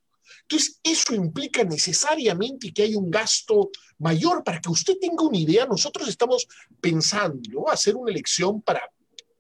Entonces, 0.42 0.80
eso 0.84 1.16
implica 1.16 1.64
necesariamente 1.64 2.74
que 2.74 2.84
hay 2.84 2.96
un 2.96 3.10
gasto 3.10 3.70
mayor. 4.00 4.44
Para 4.44 4.60
que 4.60 4.70
usted 4.70 4.96
tenga 5.00 5.24
una 5.24 5.38
idea, 5.38 5.66
nosotros 5.66 6.08
estamos 6.08 6.48
pensando 6.82 7.70
hacer 7.70 7.96
una 7.96 8.12
elección 8.12 8.62
para 8.62 8.90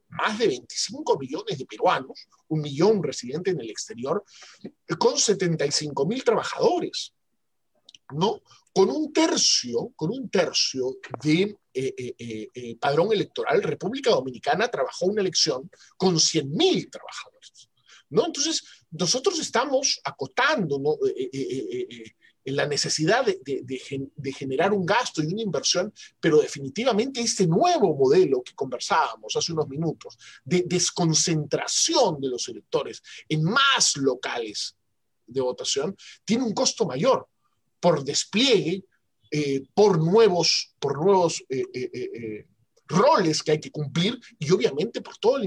más 0.10 0.38
de 0.38 0.48
25 0.48 1.18
millones 1.18 1.58
de 1.58 1.66
peruanos, 1.66 2.28
un 2.48 2.62
millón 2.62 3.02
residentes 3.04 3.54
en 3.54 3.62
el 3.62 3.70
exterior, 3.70 4.24
con 4.98 5.18
75 5.18 6.06
mil 6.06 6.24
trabajadores, 6.24 7.13
¿no? 8.12 8.42
Con 8.74 8.89
un 8.89 9.13
tercio, 9.13 9.94
con 9.96 10.10
un 10.10 10.30
tercio 10.30 10.98
de 11.24 11.58
eh, 11.75 11.94
eh, 11.98 12.50
eh, 12.53 12.75
padrón 12.77 13.13
electoral, 13.13 13.62
República 13.62 14.10
Dominicana 14.10 14.68
trabajó 14.68 15.06
una 15.06 15.22
elección 15.22 15.70
con 15.96 16.15
100.000 16.15 16.89
trabajadores. 16.89 17.70
¿no? 18.10 18.25
Entonces, 18.25 18.63
nosotros 18.89 19.39
estamos 19.39 20.01
acotando 20.03 20.80
¿no? 20.80 20.98
la 22.46 22.68
necesidad 22.68 23.25
de, 23.25 23.39
de, 23.44 24.34
generar 24.34 24.74
un 24.74 24.86
gasto 24.86 25.22
y 25.22 25.27
una 25.27 25.42
inversión, 25.42 25.94
pero 26.20 26.42
definitivamente 26.42 27.22
este 27.22 27.48
nuevo 27.48 27.96
modelo 27.96 28.42
que 28.44 28.56
conversábamos 28.56 29.36
hace 29.36 29.53
unos 29.53 29.68
minutos, 29.68 30.18
de 30.44 30.63
desconcentración 30.65 32.20
de 32.20 32.27
los 32.27 32.48
electores 32.50 33.01
en 33.30 33.44
más 33.44 33.98
locales 33.98 34.75
de 35.25 35.42
votación, 35.42 35.96
tiene 36.25 36.44
un 36.44 36.53
costo 36.53 36.86
mayor 36.86 37.27
por 37.84 38.02
despliegue, 38.06 38.86
eh, 39.30 39.62
por 39.74 40.02
nuevos, 40.02 40.74
por 40.80 41.04
nuevos 41.04 41.44
eh, 41.50 41.66
eh, 41.74 42.48
roles 42.88 43.44
que 43.44 43.52
hay 43.52 43.60
que 43.60 43.72
cumplir 43.72 44.18
y 44.40 44.50
obviamente 44.52 45.02
por 45.02 45.18
toda 45.18 45.42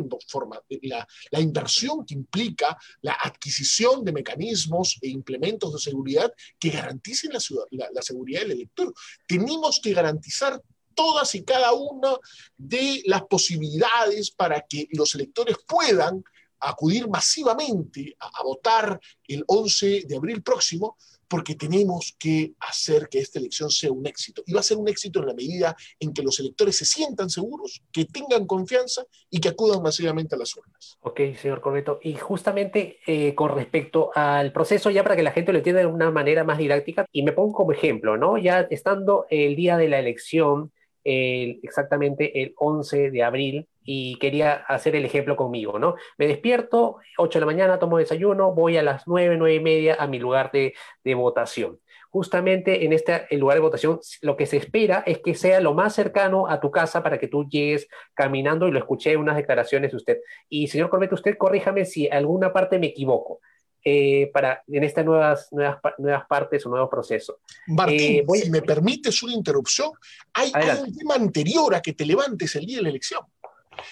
la, 0.83 1.41
inversión 1.41 2.05
que 2.05 2.13
implica 2.13 2.77
la 3.01 3.17
adquisición 3.25 4.05
de 4.05 4.13
mecanismos 4.13 4.99
e 5.01 5.09
implementos 5.09 5.73
de 5.73 5.79
seguridad 5.79 6.31
que 6.59 6.69
garanticen 6.69 7.33
la, 7.33 7.89
la 7.91 8.03
seguridad 8.03 8.43
del 8.43 8.53
elector. 8.53 8.93
Tenemos 9.27 9.81
que 9.83 9.95
garantizar 9.95 10.61
todas 10.95 11.35
y 11.37 11.43
cada 11.43 11.73
una 11.73 12.19
de 12.59 13.03
las 13.07 13.23
posibilidades 13.23 14.31
para 14.31 14.61
que 14.61 14.89
los 14.93 15.15
electores 15.15 15.57
puedan 15.67 16.23
acudir 16.61 17.09
masivamente 17.09 18.15
a, 18.21 18.27
a 18.41 18.43
votar 18.43 19.01
el 19.27 19.43
11 19.47 20.05
de 20.07 20.17
abril 20.17 20.43
próximo, 20.43 20.99
porque 21.29 21.55
tenemos 21.55 22.15
que 22.19 22.53
hacer 22.61 23.09
que 23.09 23.19
esta 23.19 23.39
elección 23.39 23.71
sea 23.71 23.91
un 23.91 24.07
éxito. 24.07 24.43
Y 24.47 24.53
va 24.53 24.61
a 24.61 24.63
ser 24.63 24.77
un 24.77 24.89
éxito 24.89 25.21
en 25.21 25.27
la 25.27 25.35
medida 25.35 25.77
en 25.99 26.13
que 26.13 26.23
los 26.23 26.39
electores 26.41 26.77
se 26.77 26.85
sientan 26.85 27.31
seguros, 27.31 27.83
que 27.93 28.05
tengan 28.05 28.47
confianza 28.47 29.05
y 29.31 29.41
que 29.41 29.49
acudan 29.49 29.83
masivamente 29.83 30.35
a 30.35 30.39
las 30.39 30.57
urnas. 30.57 30.99
Ok, 31.01 31.21
señor 31.41 31.61
Corbeto. 31.61 31.99
Y 32.03 32.15
justamente 32.15 32.99
eh, 33.07 33.35
con 33.35 33.55
respecto 33.55 34.11
al 34.15 34.53
proceso, 34.53 34.91
ya 34.91 35.03
para 35.03 35.17
que 35.17 35.23
la 35.23 35.33
gente 35.33 35.53
lo 35.53 35.59
entienda 35.59 35.81
de 35.81 35.87
una 35.87 36.11
manera 36.11 36.45
más 36.45 36.59
didáctica, 36.59 37.07
y 37.13 37.23
me 37.23 37.33
pongo 37.33 37.53
como 37.53 37.73
ejemplo, 37.73 38.17
¿no? 38.17 38.39
Ya 38.39 38.67
estando 38.71 39.27
el 39.31 39.57
día 39.57 39.77
de 39.77 39.89
la 39.89 39.99
elección, 39.99 40.73
el, 41.05 41.61
exactamente 41.63 42.43
el 42.43 42.55
11 42.57 43.11
de 43.11 43.23
abril, 43.23 43.69
y 43.87 44.19
quería 44.19 44.53
hacer 44.53 44.97
el 44.97 45.05
ejemplo 45.05 45.37
conmigo, 45.37 45.79
¿no? 45.79 45.95
Me 46.19 46.27
despierto, 46.27 46.99
8 47.17 47.39
de 47.39 47.41
la 47.41 47.47
mañana, 47.47 47.79
tomo 47.79 47.99
desayuno, 47.99 48.53
voy 48.53 48.77
a 48.77 48.83
las 48.83 49.07
9, 49.07 49.37
9 49.39 49.55
y 49.55 49.61
media 49.61 49.97
a 49.99 50.07
mi 50.07 50.19
lugar 50.19 50.51
de, 50.53 50.75
de 51.05 51.15
votación. 51.15 51.79
Justamente 52.11 52.85
en 52.85 52.93
este 52.93 53.27
el 53.31 53.41
lugar 53.41 53.57
de 53.57 53.61
votación, 53.61 54.01
lo 54.23 54.37
que 54.37 54.47
se 54.47 54.57
espera 54.57 55.03
es 55.07 55.19
que 55.19 55.35
sea 55.35 55.61
lo 55.61 55.75
más 55.75 55.95
cercano 55.95 56.49
a 56.49 56.61
tu 56.61 56.71
casa 56.71 57.03
para 57.03 57.19
que 57.19 57.29
tú 57.29 57.47
llegues 57.49 57.89
caminando, 58.15 58.67
y 58.67 58.73
lo 58.73 58.79
escuché 58.79 59.13
en 59.13 59.21
unas 59.21 59.37
declaraciones 59.37 59.91
de 59.91 59.97
usted. 59.97 60.19
Y 60.49 60.69
señor 60.69 60.89
Corbett, 60.89 61.13
usted 61.13 61.37
corríjame 61.37 61.85
si 61.85 62.09
alguna 62.09 62.53
parte 62.53 62.79
me 62.79 62.89
equivoco. 62.89 63.41
Eh, 63.89 64.33
para, 64.33 64.65
en 64.67 64.83
estas 64.83 65.05
nuevas, 65.05 65.47
nuevas, 65.53 65.79
nuevas 65.99 66.27
partes 66.27 66.67
o 66.67 66.69
nuevos 66.69 66.91
procesos. 66.91 67.37
Martín, 67.69 68.17
eh, 68.17 68.25
voy... 68.27 68.41
si 68.41 68.51
me 68.51 68.61
permites 68.61 69.23
una 69.23 69.33
interrupción, 69.33 69.93
hay, 70.35 70.51
hay, 70.55 70.81
un 70.81 70.93
tema 70.93 71.15
anterior 71.15 71.73
a 71.73 71.81
que 71.81 71.93
te 71.93 72.05
levantes 72.05 72.57
el 72.57 72.67
día 72.67 72.79
de 72.79 72.83
la 72.83 72.89
elección. 72.89 73.21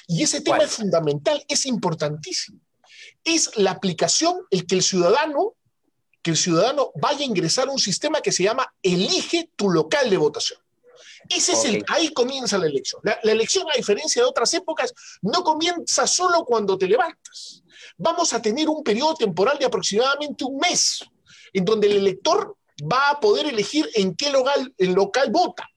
Y 0.06 0.22
ese 0.22 0.40
tema 0.40 0.58
¿Cuál? 0.58 0.68
es 0.68 0.74
fundamental, 0.74 1.44
es 1.48 1.66
importantísimo. 1.66 2.60
Es 3.22 3.56
la 3.56 3.72
aplicación, 3.72 4.36
el 4.50 4.66
que 4.66 4.76
el 4.76 4.82
ciudadano, 4.82 5.54
que 6.22 6.32
el 6.32 6.36
ciudadano 6.36 6.90
vaya 7.00 7.20
a 7.20 7.24
ingresar 7.24 7.68
a 7.68 7.72
un 7.72 7.78
sistema 7.78 8.20
que 8.20 8.32
se 8.32 8.42
llama 8.42 8.72
Elige 8.82 9.50
tu 9.56 9.70
local 9.70 10.10
de 10.10 10.16
votación. 10.16 10.58
Ese 11.28 11.52
okay. 11.52 11.70
es 11.70 11.76
el, 11.76 11.84
ahí 11.88 12.12
comienza 12.12 12.58
la 12.58 12.66
elección. 12.66 13.00
La, 13.04 13.18
la, 13.22 13.32
elección, 13.32 13.66
a 13.72 13.76
diferencia 13.76 14.22
de 14.22 14.28
otras 14.28 14.52
épocas, 14.54 14.92
no 15.22 15.42
comienza 15.42 16.06
solo 16.06 16.44
cuando 16.44 16.76
te 16.76 16.86
levantas. 16.86 17.62
Vamos 17.96 18.32
a 18.32 18.42
tener 18.42 18.68
un 18.68 18.82
periodo 18.82 19.14
temporal 19.14 19.58
de 19.58 19.64
aproximadamente 19.64 20.44
un 20.44 20.58
mes, 20.58 21.04
en 21.52 21.64
donde 21.64 21.86
el 21.86 21.96
elector 21.96 22.56
va 22.82 23.10
a 23.10 23.20
poder 23.20 23.46
elegir 23.46 23.88
en 23.94 24.14
qué 24.14 24.30
local, 24.30 24.74
el 24.78 24.92
local 24.92 25.30
vota. 25.30 25.68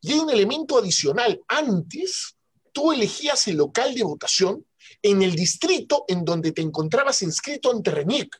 Y 0.00 0.12
hay 0.12 0.18
un 0.18 0.30
elemento 0.30 0.78
adicional. 0.78 1.40
Antes, 1.48 2.33
tú 2.74 2.92
elegías 2.92 3.48
el 3.48 3.56
local 3.56 3.94
de 3.94 4.02
votación 4.02 4.66
en 5.00 5.22
el 5.22 5.34
distrito 5.34 6.04
en 6.08 6.24
donde 6.24 6.52
te 6.52 6.60
encontrabas 6.60 7.22
inscrito 7.22 7.70
ante 7.70 7.90
RENIEC. 7.90 8.36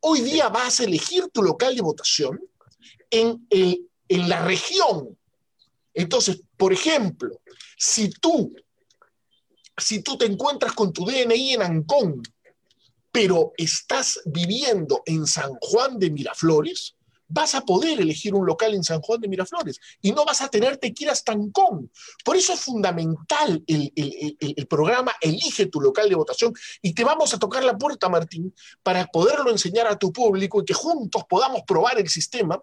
Hoy 0.00 0.20
día 0.20 0.48
vas 0.48 0.80
a 0.80 0.84
elegir 0.84 1.28
tu 1.32 1.42
local 1.42 1.74
de 1.74 1.80
votación 1.80 2.40
en, 3.08 3.46
el, 3.48 3.88
en 4.08 4.28
la 4.28 4.44
región. 4.44 5.16
Entonces, 5.94 6.42
por 6.56 6.72
ejemplo, 6.72 7.40
si 7.78 8.10
tú, 8.10 8.52
si 9.76 10.02
tú 10.02 10.18
te 10.18 10.26
encuentras 10.26 10.72
con 10.72 10.92
tu 10.92 11.06
DNI 11.06 11.54
en 11.54 11.62
Ancón, 11.62 12.22
pero 13.12 13.52
estás 13.56 14.20
viviendo 14.24 15.02
en 15.06 15.26
San 15.26 15.52
Juan 15.60 15.98
de 15.98 16.10
Miraflores, 16.10 16.96
vas 17.32 17.54
a 17.54 17.62
poder 17.62 18.00
elegir 18.00 18.34
un 18.34 18.46
local 18.46 18.74
en 18.74 18.84
San 18.84 19.00
Juan 19.00 19.20
de 19.20 19.28
Miraflores 19.28 19.80
y 20.02 20.12
no 20.12 20.24
vas 20.24 20.42
a 20.42 20.48
tenerte 20.48 20.92
que 20.92 21.04
ir 21.04 21.10
hasta. 21.10 21.32
Por 22.24 22.36
eso 22.36 22.52
es 22.52 22.60
fundamental 22.60 23.62
el, 23.66 23.92
el, 23.96 24.66
programa 24.66 25.12
Elige 25.20 25.66
tu 25.66 25.80
local 25.80 26.08
de 26.08 26.14
votación 26.14 26.52
y 26.82 26.92
te 26.92 27.04
vamos 27.04 27.32
a 27.32 27.38
tocar 27.38 27.64
la 27.64 27.76
puerta, 27.76 28.08
Martín, 28.08 28.54
para 28.82 29.06
poderlo 29.06 29.50
enseñar 29.50 29.86
a 29.86 29.98
tu 29.98 30.12
público 30.12 30.60
y 30.60 30.64
que 30.66 30.74
juntos 30.74 31.22
podamos 31.28 31.62
probar 31.66 31.98
el 31.98 32.08
sistema. 32.08 32.62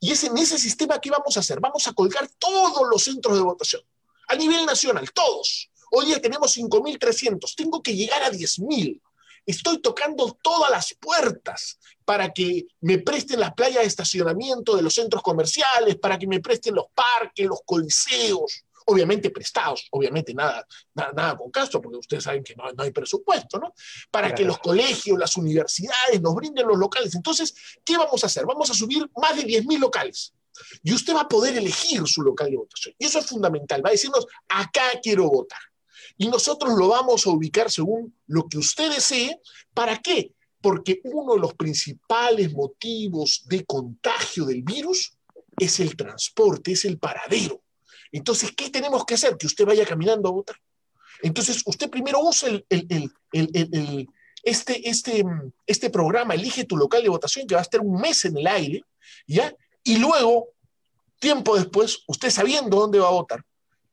Y 0.00 0.10
es 0.10 0.24
en 0.24 0.36
ese 0.36 0.58
sistema 0.58 0.98
que 0.98 1.10
vamos 1.10 1.36
a 1.36 1.40
hacer. 1.40 1.60
Vamos 1.60 1.86
a 1.86 1.92
colgar 1.92 2.28
todos 2.38 2.88
los 2.90 3.02
centros 3.02 3.36
de 3.36 3.42
votación 3.42 3.82
a 4.28 4.34
nivel 4.34 4.66
nacional, 4.66 5.10
todos. 5.12 5.70
Hoy 5.90 6.06
día 6.06 6.20
tenemos 6.20 6.56
5.300, 6.56 7.54
tengo 7.56 7.82
que 7.82 7.94
llegar 7.94 8.22
a 8.22 8.30
10.000 8.30 9.00
estoy 9.46 9.80
tocando 9.80 10.38
todas 10.42 10.70
las 10.70 10.94
puertas 10.94 11.78
para 12.04 12.32
que 12.32 12.66
me 12.80 12.98
presten 12.98 13.40
las 13.40 13.54
playas 13.54 13.82
de 13.82 13.88
estacionamiento 13.88 14.76
de 14.76 14.82
los 14.82 14.94
centros 14.94 15.22
comerciales, 15.22 15.96
para 15.96 16.18
que 16.18 16.26
me 16.26 16.40
presten 16.40 16.74
los 16.74 16.86
parques, 16.94 17.46
los 17.46 17.60
coliseos, 17.64 18.64
obviamente 18.86 19.30
prestados, 19.30 19.86
obviamente 19.90 20.32
nada, 20.32 20.66
nada, 20.94 21.12
nada 21.12 21.36
con 21.36 21.50
caso, 21.50 21.80
porque 21.80 21.98
ustedes 21.98 22.24
saben 22.24 22.42
que 22.42 22.54
no, 22.56 22.72
no 22.72 22.82
hay 22.82 22.90
presupuesto, 22.90 23.58
¿no? 23.58 23.74
Para 24.10 24.28
claro. 24.28 24.36
que 24.36 24.44
los 24.46 24.58
colegios, 24.58 25.18
las 25.18 25.36
universidades 25.36 26.20
nos 26.22 26.34
brinden 26.34 26.66
los 26.66 26.78
locales. 26.78 27.14
Entonces, 27.14 27.54
¿qué 27.84 27.98
vamos 27.98 28.22
a 28.24 28.26
hacer? 28.26 28.46
Vamos 28.46 28.70
a 28.70 28.74
subir 28.74 29.06
más 29.16 29.36
de 29.36 29.42
10.000 29.42 29.78
locales. 29.78 30.32
Y 30.82 30.92
usted 30.92 31.14
va 31.14 31.22
a 31.22 31.28
poder 31.28 31.56
elegir 31.56 32.06
su 32.06 32.22
local 32.22 32.50
de 32.50 32.56
votación. 32.56 32.94
Y 32.98 33.04
eso 33.04 33.18
es 33.18 33.26
fundamental. 33.26 33.84
Va 33.84 33.90
a 33.90 33.92
decirnos, 33.92 34.26
acá 34.48 34.84
quiero 35.02 35.28
votar 35.28 35.60
y 36.18 36.28
nosotros 36.28 36.76
lo 36.76 36.88
vamos 36.88 37.26
a 37.26 37.30
ubicar 37.30 37.70
según 37.70 38.14
lo 38.26 38.48
que 38.48 38.58
usted 38.58 38.90
desee. 38.90 39.40
¿Para 39.72 39.98
qué? 39.98 40.32
Porque 40.60 41.00
uno 41.04 41.34
de 41.34 41.40
los 41.40 41.54
principales 41.54 42.52
motivos 42.52 43.44
de 43.46 43.64
contagio 43.64 44.44
del 44.44 44.62
virus 44.62 45.16
es 45.56 45.78
el 45.78 45.96
transporte, 45.96 46.72
es 46.72 46.84
el 46.84 46.98
paradero. 46.98 47.62
Entonces, 48.10 48.50
¿qué 48.56 48.68
tenemos 48.68 49.04
que 49.04 49.14
hacer? 49.14 49.36
Que 49.36 49.46
usted 49.46 49.64
vaya 49.64 49.86
caminando 49.86 50.28
a 50.28 50.32
votar. 50.32 50.56
Entonces, 51.22 51.62
usted 51.64 51.88
primero 51.88 52.20
usa 52.20 52.48
este, 54.42 54.88
este, 54.88 55.24
este 55.66 55.90
programa, 55.90 56.34
elige 56.34 56.64
tu 56.64 56.76
local 56.76 57.02
de 57.02 57.08
votación, 57.08 57.46
que 57.46 57.54
va 57.54 57.60
a 57.60 57.62
estar 57.62 57.80
un 57.80 58.00
mes 58.00 58.24
en 58.24 58.36
el 58.36 58.46
aire, 58.46 58.82
¿ya? 59.26 59.54
Y 59.84 59.98
luego, 59.98 60.48
tiempo 61.20 61.56
después, 61.56 62.02
usted 62.08 62.30
sabiendo 62.30 62.76
dónde 62.76 62.98
va 62.98 63.08
a 63.08 63.12
votar, 63.12 63.44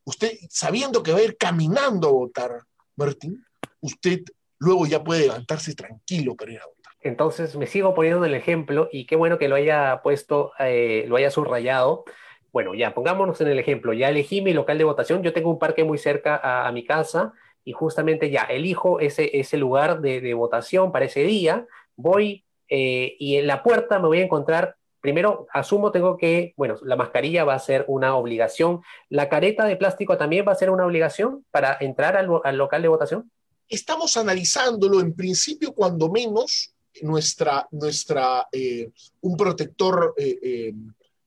usted 0.06 0.32
sabiendo 0.48 1.02
que 1.02 1.12
va 1.12 1.18
a 1.18 1.22
ir 1.24 1.36
caminando 1.36 2.08
a 2.08 2.12
votar, 2.12 2.50
Martín, 2.96 3.44
usted 3.80 4.20
luego 4.58 4.86
ya 4.86 5.04
puede 5.04 5.22
levantarse 5.22 5.74
tranquilo 5.74 6.34
para 6.34 6.52
ir 6.52 6.60
a 6.60 6.66
votar. 6.66 6.92
Entonces 7.02 7.54
me 7.56 7.66
sigo 7.66 7.94
poniendo 7.94 8.24
el 8.24 8.34
ejemplo 8.34 8.88
y 8.90 9.06
qué 9.06 9.16
bueno 9.16 9.38
que 9.38 9.48
lo 9.48 9.56
haya 9.56 10.00
puesto, 10.02 10.52
eh, 10.58 11.04
lo 11.08 11.16
haya 11.16 11.30
subrayado. 11.30 12.04
Bueno, 12.52 12.74
ya 12.74 12.94
pongámonos 12.94 13.40
en 13.42 13.48
el 13.48 13.58
ejemplo, 13.58 13.92
ya 13.92 14.08
elegí 14.08 14.40
mi 14.40 14.54
local 14.54 14.78
de 14.78 14.84
votación, 14.84 15.22
yo 15.22 15.34
tengo 15.34 15.50
un 15.50 15.58
parque 15.58 15.84
muy 15.84 15.98
cerca 15.98 16.66
a, 16.66 16.72
mi 16.72 16.86
casa 16.86 17.34
y 17.64 17.72
justamente 17.72 18.30
ya 18.30 18.42
elijo 18.44 18.98
ese, 18.98 19.38
ese 19.38 19.58
lugar 19.58 20.00
de, 20.00 20.22
de 20.22 20.32
votación 20.32 20.90
para 20.90 21.04
ese 21.04 21.24
día, 21.24 21.66
voy 21.96 22.46
eh, 22.68 23.16
y 23.18 23.36
en 23.36 23.46
la 23.46 23.62
puerta 23.62 23.98
me 23.98 24.06
voy 24.06 24.20
a 24.20 24.24
encontrar 24.24 24.76
primero 25.06 25.46
asumo 25.52 25.92
tengo 25.92 26.16
que, 26.16 26.52
bueno, 26.56 26.74
la 26.82 26.96
mascarilla 26.96 27.44
va 27.44 27.54
a 27.54 27.60
ser 27.60 27.84
una 27.86 28.16
obligación. 28.16 28.82
¿La 29.08 29.28
careta 29.28 29.64
de 29.64 29.76
plástico 29.76 30.18
también 30.18 30.44
va 30.44 30.50
a 30.50 30.56
ser 30.56 30.68
una 30.68 30.84
obligación 30.84 31.44
para 31.52 31.76
entrar 31.80 32.16
al, 32.16 32.28
al 32.42 32.56
local 32.56 32.82
de 32.82 32.88
votación? 32.88 33.30
Estamos 33.68 34.16
analizándolo 34.16 34.98
en 34.98 35.14
principio, 35.14 35.72
cuando 35.72 36.10
menos, 36.10 36.74
nuestra, 37.02 37.68
nuestra 37.70 38.48
eh, 38.50 38.90
un 39.20 39.36
protector 39.36 40.12
eh, 40.16 40.38
eh, 40.42 40.72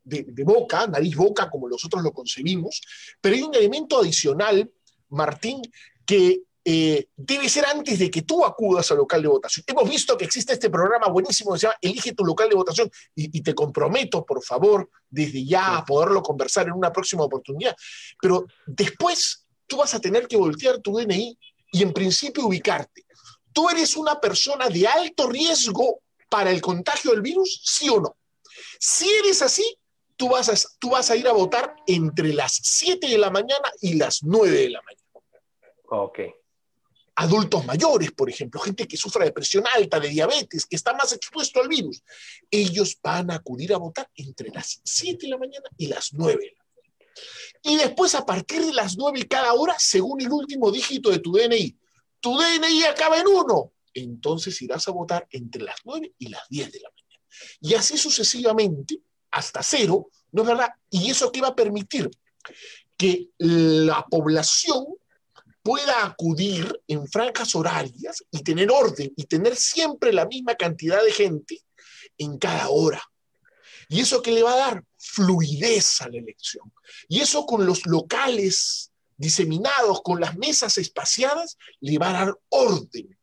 de, 0.03 0.23
de, 0.23 0.43
boca, 0.43 0.85
nariz 0.85 1.15
boca, 1.15 1.49
como 1.49 1.69
nosotros 1.69 2.03
lo 2.03 2.11
concebimos, 2.11 2.81
pero 3.21 3.33
hay 3.33 3.43
un 3.43 3.55
elemento 3.55 4.01
adicional, 4.01 4.69
Martín, 5.07 5.61
que 6.05 6.41
eh, 6.71 7.07
debe 7.15 7.49
ser 7.49 7.65
antes 7.65 7.97
de 7.97 8.11
que 8.11 8.21
tú 8.21 8.45
acudas 8.45 8.91
al 8.91 8.97
local 8.97 9.23
de 9.23 9.27
votación. 9.27 9.63
Hemos 9.65 9.89
visto 9.89 10.15
que 10.15 10.25
existe 10.25 10.53
este 10.53 10.69
programa 10.69 11.07
buenísimo 11.07 11.51
que 11.51 11.61
se 11.61 11.65
llama 11.65 11.79
Elige 11.81 12.13
tu 12.13 12.23
local 12.23 12.47
de 12.47 12.53
votación 12.53 12.91
y, 13.15 13.35
y 13.35 13.41
te 13.41 13.55
comprometo, 13.55 14.23
por 14.23 14.43
favor, 14.43 14.87
desde 15.09 15.43
ya 15.43 15.77
a 15.77 15.83
poderlo 15.83 16.21
conversar 16.21 16.67
en 16.67 16.73
una 16.73 16.93
próxima 16.93 17.23
oportunidad. 17.23 17.75
Pero 18.21 18.45
después 18.67 19.47
tú 19.65 19.77
vas 19.77 19.95
a 19.95 19.99
tener 19.99 20.27
que 20.27 20.37
voltear 20.37 20.77
tu 20.77 20.95
DNI 20.95 21.39
y 21.71 21.81
en 21.81 21.91
principio 21.91 22.45
ubicarte. 22.45 23.03
¿Tú 23.51 23.67
eres 23.67 23.97
una 23.97 24.21
persona 24.21 24.69
de 24.69 24.87
alto 24.87 25.27
riesgo 25.27 26.01
para 26.29 26.51
el 26.51 26.61
contagio 26.61 27.09
del 27.09 27.21
virus? 27.21 27.63
¿Sí 27.65 27.89
o 27.89 27.99
no? 27.99 28.15
Si 28.79 29.09
eres 29.09 29.41
así, 29.41 29.65
tú 30.15 30.29
vas 30.29 30.49
a, 30.49 30.69
tú 30.77 30.91
vas 30.91 31.09
a 31.09 31.15
ir 31.15 31.27
a 31.27 31.33
votar 31.33 31.75
entre 31.87 32.31
las 32.31 32.59
7 32.61 33.07
de 33.07 33.17
la 33.17 33.31
mañana 33.31 33.71
y 33.81 33.95
las 33.95 34.21
9 34.21 34.51
de 34.55 34.69
la 34.69 34.81
mañana. 34.83 34.99
Ok 35.91 36.19
adultos 37.19 37.65
mayores, 37.65 38.11
por 38.13 38.29
ejemplo, 38.29 38.61
gente 38.61 38.87
que 38.87 38.95
sufra 38.95 39.25
de 39.25 39.33
presión 39.33 39.65
alta, 39.75 39.99
de 39.99 40.07
diabetes, 40.07 40.65
que 40.65 40.77
está 40.77 40.93
más 40.93 41.11
expuesto 41.11 41.59
al 41.59 41.67
virus, 41.67 42.01
ellos 42.49 42.97
van 43.03 43.29
a 43.29 43.35
acudir 43.35 43.73
a 43.73 43.77
votar 43.77 44.09
entre 44.15 44.49
las 44.51 44.79
7 44.85 45.17
de 45.25 45.27
la 45.27 45.37
mañana 45.37 45.65
y 45.77 45.87
las 45.87 46.13
9 46.13 46.39
de 46.39 46.53
la 46.55 46.63
mañana. 46.63 47.11
Y 47.61 47.75
después, 47.75 48.15
a 48.15 48.25
partir 48.25 48.65
de 48.65 48.73
las 48.73 48.95
9 48.95 49.27
cada 49.27 49.53
hora, 49.53 49.75
según 49.77 50.21
el 50.21 50.31
último 50.31 50.71
dígito 50.71 51.09
de 51.09 51.19
tu 51.19 51.33
DNI, 51.33 51.77
tu 52.21 52.37
DNI 52.37 52.83
acaba 52.85 53.19
en 53.19 53.27
1, 53.27 53.73
entonces 53.95 54.61
irás 54.61 54.87
a 54.87 54.91
votar 54.91 55.27
entre 55.31 55.63
las 55.63 55.75
9 55.83 56.13
y 56.19 56.29
las 56.29 56.47
10 56.47 56.71
de 56.71 56.79
la 56.79 56.89
mañana. 56.89 57.21
Y 57.59 57.73
así 57.73 57.97
sucesivamente, 57.97 58.97
hasta 59.31 59.61
cero, 59.61 60.07
¿no 60.31 60.43
es 60.43 60.47
verdad? 60.47 60.69
Y 60.89 61.11
eso 61.11 61.33
que 61.33 61.41
va 61.41 61.49
a 61.49 61.55
permitir 61.55 62.09
que 62.95 63.27
la 63.37 64.05
población 64.09 64.85
pueda 65.69 66.03
acudir 66.03 66.81
en 66.87 67.07
franjas 67.07 67.53
horarias 67.53 68.23
y 68.31 68.41
tener 68.41 68.71
orden 68.71 69.13
y 69.15 69.25
tener 69.25 69.55
siempre 69.55 70.11
la 70.11 70.25
misma 70.25 70.55
cantidad 70.55 70.99
de 71.03 71.11
gente 71.11 71.61
en 72.17 72.39
cada 72.39 72.69
hora. 72.69 72.99
¿Y 73.87 73.99
eso 73.99 74.23
que 74.23 74.31
le 74.31 74.41
va 74.41 74.53
a 74.53 74.57
dar? 74.57 74.83
Fluidez 74.97 76.01
a 76.01 76.09
la 76.09 76.17
elección. 76.17 76.73
Y 77.07 77.19
eso 77.19 77.45
con 77.45 77.67
los 77.67 77.85
locales 77.85 78.91
diseminados, 79.15 80.01
con 80.01 80.19
las 80.19 80.35
mesas 80.39 80.79
espaciadas, 80.79 81.55
le 81.81 81.99
va 81.99 82.09
a 82.09 82.25
dar 82.25 82.39
orden. 82.49 83.15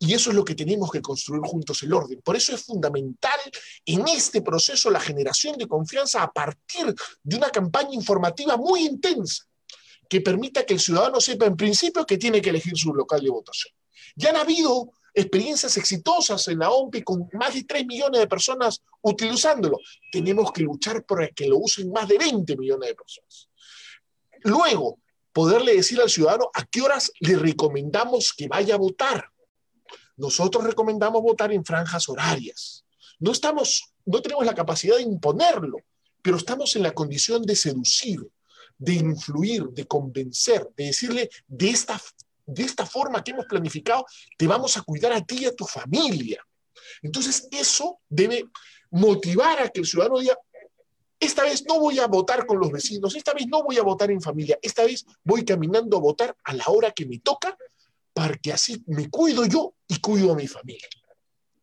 Y 0.00 0.14
eso 0.14 0.30
es 0.30 0.34
lo 0.34 0.44
que 0.44 0.56
tenemos 0.56 0.90
que 0.90 1.00
construir 1.00 1.42
juntos 1.44 1.80
el 1.84 1.92
orden. 1.92 2.20
Por 2.22 2.34
eso 2.34 2.56
es 2.56 2.64
fundamental 2.64 3.38
en 3.86 4.08
este 4.08 4.42
proceso 4.42 4.90
la 4.90 4.98
generación 4.98 5.56
de 5.56 5.68
confianza 5.68 6.24
a 6.24 6.32
partir 6.32 6.92
de 7.22 7.36
una 7.36 7.50
campaña 7.50 7.94
informativa 7.94 8.56
muy 8.56 8.84
intensa 8.84 9.44
que 10.12 10.20
permita 10.20 10.66
que 10.66 10.74
el 10.74 10.80
ciudadano 10.80 11.22
sepa 11.22 11.46
en 11.46 11.56
principio 11.56 12.04
que 12.04 12.18
tiene 12.18 12.42
que 12.42 12.50
elegir 12.50 12.76
su 12.76 12.92
local 12.92 13.22
de 13.22 13.30
votación. 13.30 13.72
Ya 14.14 14.28
han 14.28 14.36
habido 14.36 14.92
experiencias 15.14 15.74
exitosas 15.78 16.46
en 16.48 16.58
la 16.58 16.70
OMPI 16.70 17.02
con 17.02 17.30
más 17.32 17.54
de 17.54 17.64
3 17.64 17.86
millones 17.86 18.20
de 18.20 18.26
personas 18.26 18.82
utilizándolo. 19.00 19.78
Tenemos 20.12 20.52
que 20.52 20.64
luchar 20.64 21.02
por 21.06 21.26
que 21.32 21.48
lo 21.48 21.56
usen 21.56 21.90
más 21.90 22.06
de 22.08 22.18
20 22.18 22.58
millones 22.58 22.90
de 22.90 22.94
personas. 22.94 23.48
Luego, 24.42 24.98
poderle 25.32 25.76
decir 25.76 25.98
al 25.98 26.10
ciudadano 26.10 26.50
a 26.52 26.66
qué 26.66 26.82
horas 26.82 27.10
le 27.20 27.36
recomendamos 27.36 28.34
que 28.34 28.48
vaya 28.48 28.74
a 28.74 28.78
votar. 28.78 29.30
Nosotros 30.18 30.62
recomendamos 30.62 31.22
votar 31.22 31.54
en 31.54 31.64
franjas 31.64 32.06
horarias. 32.10 32.84
No 33.18 33.32
estamos, 33.32 33.94
no 34.04 34.20
tenemos 34.20 34.44
la 34.44 34.54
capacidad 34.54 34.96
de 34.96 35.04
imponerlo, 35.04 35.78
pero 36.20 36.36
estamos 36.36 36.76
en 36.76 36.82
la 36.82 36.92
condición 36.92 37.44
de 37.44 37.56
seducir, 37.56 38.20
de 38.82 38.94
influir, 38.94 39.68
de 39.70 39.86
convencer, 39.86 40.68
de 40.76 40.86
decirle 40.86 41.30
de 41.46 41.70
esta, 41.70 42.00
de 42.44 42.64
esta 42.64 42.84
forma 42.84 43.22
que 43.22 43.30
hemos 43.30 43.46
planificado, 43.46 44.04
te 44.36 44.48
vamos 44.48 44.76
a 44.76 44.82
cuidar 44.82 45.12
a 45.12 45.24
ti 45.24 45.38
y 45.42 45.44
a 45.44 45.54
tu 45.54 45.64
familia. 45.64 46.44
Entonces, 47.00 47.48
eso 47.52 48.00
debe 48.08 48.44
motivar 48.90 49.62
a 49.62 49.68
que 49.68 49.80
el 49.80 49.86
ciudadano 49.86 50.18
diga, 50.18 50.36
esta 51.20 51.44
vez 51.44 51.64
no 51.68 51.78
voy 51.78 52.00
a 52.00 52.08
votar 52.08 52.44
con 52.44 52.58
los 52.58 52.72
vecinos, 52.72 53.14
esta 53.14 53.32
vez 53.32 53.46
no 53.46 53.62
voy 53.62 53.78
a 53.78 53.82
votar 53.82 54.10
en 54.10 54.20
familia, 54.20 54.58
esta 54.60 54.84
vez 54.84 55.06
voy 55.22 55.44
caminando 55.44 55.96
a 55.96 56.00
votar 56.00 56.36
a 56.42 56.52
la 56.52 56.64
hora 56.66 56.90
que 56.90 57.06
me 57.06 57.20
toca 57.20 57.56
para 58.12 58.34
que 58.34 58.52
así 58.52 58.82
me 58.88 59.08
cuido 59.08 59.46
yo 59.46 59.74
y 59.86 60.00
cuido 60.00 60.32
a 60.32 60.34
mi 60.34 60.48
familia. 60.48 60.88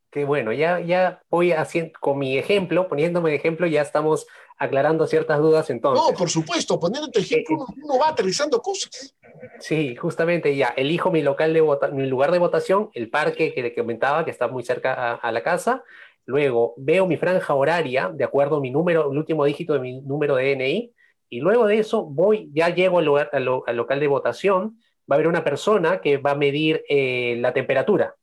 Qué 0.09 0.23
bueno, 0.23 0.53
ya, 0.53 0.79
ya 0.79 1.21
voy 1.29 1.51
haciendo, 1.51 1.91
con 1.99 2.17
mi 2.17 2.37
ejemplo, 2.37 2.87
poniéndome 2.87 3.31
de 3.31 3.35
ejemplo, 3.35 3.67
ya 3.67 3.81
estamos 3.81 4.25
aclarando 4.59 5.07
ciertas 5.07 5.39
dudas 5.39 5.69
entonces. 5.69 6.05
No, 6.05 6.15
por 6.15 6.29
supuesto, 6.29 6.79
poniéndote 6.79 7.21
ejemplo, 7.21 7.65
eh, 7.69 7.73
uno 7.81 7.97
va 7.97 8.09
aterrizando 8.09 8.61
cosas. 8.61 9.15
Sí, 9.59 9.95
justamente 9.95 10.55
ya, 10.55 10.73
elijo 10.75 11.09
mi 11.11 11.21
local 11.21 11.53
de 11.53 11.63
mi 11.93 12.05
lugar 12.05 12.31
de 12.31 12.39
votación, 12.39 12.89
el 12.93 13.09
parque 13.09 13.53
que 13.53 13.63
le 13.63 13.73
comentaba, 13.73 14.25
que 14.25 14.31
está 14.31 14.49
muy 14.49 14.63
cerca 14.63 15.15
a, 15.15 15.31
la 15.31 15.41
casa, 15.41 15.83
luego 16.25 16.73
veo 16.77 17.07
mi 17.07 17.15
franja 17.15 17.53
horaria, 17.53 18.11
de 18.13 18.25
acuerdo 18.25 18.57
a 18.57 18.59
mi 18.59 18.69
número, 18.69 19.09
el 19.09 19.17
último 19.17 19.45
dígito 19.45 19.73
de 19.73 19.79
mi 19.79 20.01
número 20.01 20.35
de 20.35 20.55
DNI, 20.55 20.93
y 21.29 21.39
luego 21.39 21.65
de 21.65 21.79
eso 21.79 22.03
voy, 22.03 22.49
ya 22.53 22.69
llego 22.69 22.99
al, 22.99 23.05
lugar, 23.05 23.29
al 23.31 23.75
local 23.77 23.99
de 23.99 24.07
votación, 24.07 24.77
va 25.09 25.15
a 25.15 25.15
haber 25.15 25.27
una 25.27 25.43
persona 25.43 26.01
que 26.01 26.17
va 26.17 26.31
a 26.31 26.35
medir 26.35 26.83
eh, 26.89 27.37
la 27.39 27.53
temperatura. 27.53 28.15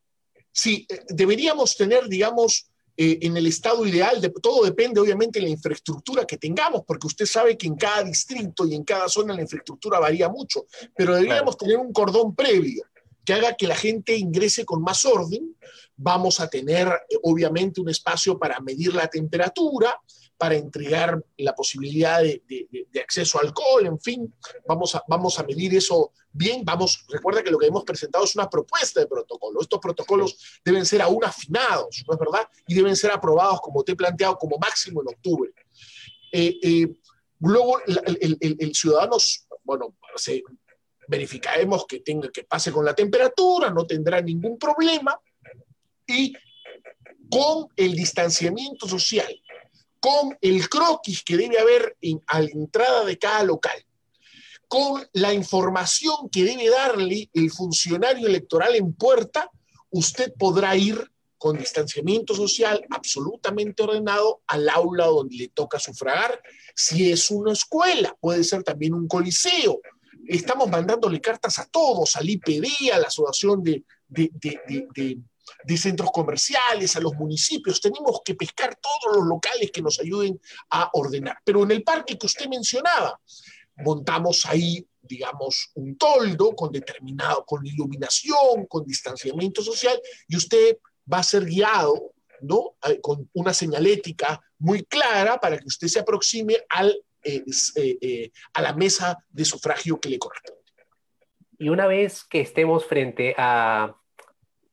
Sí, 0.53 0.87
eh, 0.91 1.01
deberíamos 1.09 1.77
tener, 1.77 2.09
digamos, 2.09 2.71
eh, 2.97 3.19
en 3.23 3.37
el 3.37 3.47
estado 3.47 3.87
ideal, 3.87 4.21
de, 4.21 4.31
todo 4.31 4.65
depende 4.65 5.01
obviamente 5.01 5.39
de 5.39 5.45
la 5.45 5.51
infraestructura 5.51 6.25
que 6.25 6.39
tengamos, 6.39 6.83
porque 6.87 7.07
usted 7.07 7.27
sabe 7.27 7.57
que 7.59 7.67
en 7.67 7.77
cada 7.77 8.03
distrito 8.03 8.67
y 8.67 8.75
en 8.75 8.85
cada 8.85 9.09
zona 9.09 9.35
la 9.35 9.43
infraestructura 9.43 9.99
varía 9.99 10.29
mucho, 10.29 10.67
pero 10.95 11.15
deberíamos 11.15 11.59
tener 11.59 11.77
un 11.77 11.93
cordón 11.93 12.35
previo 12.35 12.85
que 13.27 13.35
haga 13.35 13.57
que 13.57 13.67
la 13.67 13.75
gente 13.75 14.17
ingrese 14.17 14.65
con 14.65 14.81
más 14.83 15.05
orden. 15.05 15.57
Vamos 15.97 16.39
a 16.41 16.49
tener 16.49 16.89
obviamente 17.23 17.81
un 17.81 17.89
espacio 17.89 18.39
para 18.39 18.61
medir 18.61 18.95
la 18.95 19.09
temperatura, 19.09 20.01
para 20.39 20.55
entregar 20.55 21.23
la 21.39 21.55
posibilidad 21.55 22.23
de, 22.23 22.87
acceso 23.03 23.39
a 23.39 23.43
alcohol, 23.43 23.87
en 23.87 24.01
fin, 24.01 24.35
vamos 24.67 24.95
a, 24.95 25.03
vamos 25.09 25.39
a 25.39 25.45
medir 25.45 25.75
eso 25.75 26.13
bien. 26.33 26.65
Vamos, 26.65 27.05
recuerda 27.09 27.43
que 27.43 27.51
lo 27.51 27.59
que 27.59 27.67
hemos 27.67 27.85
presentado 27.85 28.25
es 28.25 28.35
una 28.37 28.49
propuesta 28.49 29.01
de 29.01 29.07
protocolo. 29.07 29.61
Estos 29.61 29.81
protocolos 29.81 30.61
deben 30.65 30.85
ser 30.85 31.03
aún 31.03 31.25
afinados, 31.25 32.05
¿no 32.07 32.15
es 32.15 32.21
verdad? 32.21 32.49
Y 32.67 32.75
deben 32.75 32.97
ser 32.97 33.11
aprobados, 33.11 33.61
como 33.61 33.83
te 33.83 33.93
he 33.93 33.97
planteado, 33.97 34.37
como 34.37 34.59
máximo 34.59 35.01
en 35.03 35.09
octubre. 35.09 35.53
Eh, 36.33 36.59
eh, 36.63 36.89
luego, 37.41 37.79
el, 37.87 38.75
ciudadano, 38.75 39.17
bueno, 39.65 39.97
verificaremos 41.09 41.87
que, 41.87 42.01
tenga, 42.01 42.29
que 42.31 42.45
pase 42.45 42.73
con 42.73 42.85
la 42.85 42.95
temperatura, 42.95 43.71
no 43.71 43.87
tendrá 43.87 44.21
ningún 44.21 44.59
problema. 44.59 45.19
Y 46.07 46.35
con 47.29 47.69
el 47.77 47.95
distanciamiento 47.95 48.87
social 48.87 49.35
con 50.07 50.39
el 50.41 50.69
croquis 50.69 51.25
que 51.25 51.37
debe 51.37 51.59
haber 51.59 51.97
a 52.29 52.41
la 52.41 52.49
entrada 52.49 53.05
de 53.05 53.19
cada 53.19 53.43
local, 53.43 53.85
con 54.69 55.05
la 55.15 55.35
información 55.35 56.29
que 56.31 56.45
debe 56.45 56.71
darle 56.71 57.29
el 57.35 57.51
funcionario 57.51 58.29
electoral 58.29 58.77
en 58.77 58.93
puerta, 58.93 59.51
usted 59.91 60.33
podrá 60.39 60.77
ir 60.77 61.11
con 61.37 61.59
distanciamiento 61.59 62.37
social 62.37 62.87
absolutamente 62.89 63.83
ordenado 63.83 64.43
al 64.47 64.69
aula 64.69 65.07
donde 65.07 65.35
le 65.35 65.49
toca 65.49 65.81
sufragar. 65.81 66.41
Si 66.77 67.11
es 67.11 67.29
una 67.33 67.53
escuela, 67.53 68.17
puede 68.21 68.45
ser 68.45 68.63
también 68.63 68.95
un 68.95 69.09
coliseo. 69.09 69.81
Estamos 70.29 70.71
mandándole 70.71 71.21
cartas 71.21 71.59
a 71.59 71.67
todos, 71.67 72.15
al 72.15 72.31
IPD, 72.31 72.93
a 72.93 73.01
la 73.01 73.09
Asociación 73.09 73.61
de, 73.61 73.83
de 74.07 74.31
de 74.95 75.19
centros 75.77 76.11
comerciales, 76.13 76.97
a 76.97 77.01
los 77.01 77.15
municipios. 77.15 77.81
Tenemos 77.81 78.21
que 78.25 78.35
pescar 78.35 78.77
todos 78.77 79.17
los 79.17 79.27
locales 79.27 79.71
que 79.71 79.83
nos 79.83 79.99
ayuden 80.01 80.41
a 80.71 80.91
ordenar. 80.93 81.39
Pero 81.45 81.63
en 81.63 81.71
el 81.71 81.83
parque 81.83 82.19
que 82.19 82.27
usted 82.27 82.49
mencionaba, 82.49 83.21
montamos 83.77 84.47
ahí, 84.47 84.87
digamos, 85.01 85.71
un 85.75 85.97
toldo 85.97 86.55
con 86.55 86.73
determinado, 86.73 87.45
con 87.45 87.65
iluminación, 87.67 88.67
con 88.69 88.85
distanciamiento 88.85 89.63
social, 89.63 90.01
y 90.29 90.37
usted 90.37 90.79
va 91.13 91.19
a 91.19 91.23
ser 91.23 91.45
guiado, 91.45 92.13
¿no? 92.41 92.77
Eh, 92.89 93.01
con 93.01 93.29
una 93.35 93.55
señalética 93.55 94.41
muy 94.59 94.85
clara 94.85 95.39
para 95.39 95.59
que 95.59 95.67
usted 95.67 95.89
se 95.89 96.01
aproxime 96.01 96.57
al, 96.69 96.97
eh, 97.23 97.45
eh, 97.77 98.31
a 98.55 98.63
la 98.63 98.73
mesa 98.73 99.19
de 99.29 99.45
sufragio 99.45 100.01
que 100.01 100.09
le 100.09 100.19
corresponde. 100.19 100.63
Y 101.59 101.69
una 101.69 101.87
vez 101.87 102.25
que 102.25 102.41
estemos 102.41 102.85
frente 102.85 103.35
a 103.39 103.97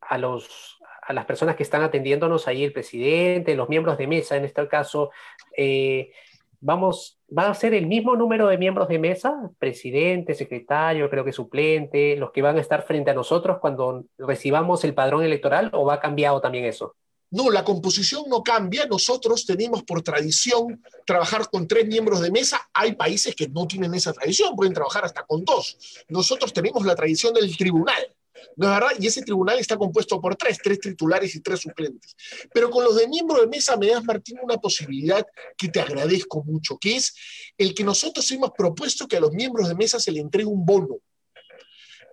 a, 0.08 0.18
los, 0.18 0.80
a 1.02 1.14
las 1.14 1.26
personas 1.26 1.56
que 1.56 1.64
están 1.64 1.84
atendiéndonos 1.84 2.48
ahí, 2.48 2.64
el 2.64 2.74
presidente, 2.74 3.56
los 3.56 3.70
miembros 3.70 3.98
de 3.98 4.08
mesa, 4.08 4.38
en 4.38 4.46
este 4.46 4.68
caso, 4.68 5.12
eh, 5.58 6.12
vamos, 6.60 7.20
va 7.36 7.50
a 7.50 7.54
ser 7.54 7.74
el 7.74 7.88
mismo 7.88 8.16
número 8.16 8.48
de 8.48 8.58
miembros 8.58 8.88
de 8.88 9.00
mesa, 9.00 9.52
presidente, 9.60 10.34
secretario, 10.34 11.10
creo 11.10 11.26
que 11.26 11.34
suplente, 11.34 12.16
los 12.16 12.32
que 12.32 12.42
van 12.42 12.58
a 12.58 12.62
estar 12.62 12.84
frente 12.84 13.12
a 13.12 13.14
nosotros 13.14 13.58
cuando 13.60 14.06
recibamos 14.18 14.84
el 14.84 14.94
padrón 14.94 15.24
electoral 15.24 15.70
o 15.74 15.86
va 15.86 16.00
cambiado 16.00 16.40
también 16.40 16.66
eso? 16.66 16.96
No, 17.34 17.50
la 17.50 17.64
composición 17.64 18.26
no 18.30 18.44
cambia. 18.44 18.86
Nosotros 18.86 19.44
tenemos 19.44 19.82
por 19.82 20.04
tradición 20.04 20.84
trabajar 21.04 21.50
con 21.50 21.68
tres 21.68 21.88
miembros 21.88 22.22
de 22.22 22.30
mesa. 22.30 22.62
Hay 22.72 22.94
países 22.94 23.36
que 23.36 23.50
no 23.50 23.66
tienen 23.66 23.92
esa 23.96 24.14
tradición, 24.14 24.56
pueden 24.56 24.74
trabajar 24.74 25.04
hasta 25.04 25.24
con 25.24 25.44
dos. 25.44 26.06
Nosotros 26.10 26.54
tenemos 26.54 26.86
la 26.86 26.96
tradición 26.96 27.34
del 27.34 27.58
tribunal. 27.58 28.16
¿No 28.56 28.68
es 28.68 28.80
verdad? 28.80 28.96
Y 29.00 29.08
ese 29.08 29.22
tribunal 29.22 29.60
está 29.60 29.78
compuesto 29.78 30.20
por 30.22 30.36
tres, 30.36 30.58
tres 30.64 30.80
titulares 30.80 31.36
y 31.36 31.42
tres 31.42 31.62
suplentes. 31.62 32.16
Pero 32.54 32.70
con 32.70 32.84
los 32.84 32.96
de 32.96 33.08
miembro 33.08 33.40
de 33.42 33.48
mesa 33.48 33.78
me 33.78 33.88
das, 33.88 34.04
Martín, 34.04 34.40
una 34.42 34.58
posibilidad 34.58 35.26
que 35.58 35.70
te 35.70 35.80
agradezco 35.80 36.44
mucho, 36.44 36.78
que 36.78 36.96
es 36.96 37.14
el 37.58 37.74
que 37.74 37.84
nosotros 37.84 38.30
hemos 38.32 38.52
propuesto 38.52 39.08
que 39.08 39.18
a 39.18 39.20
los 39.20 39.32
miembros 39.32 39.68
de 39.68 39.76
mesa 39.76 40.00
se 40.00 40.12
le 40.12 40.20
entregue 40.20 40.46
un 40.48 40.66
bono 40.66 41.00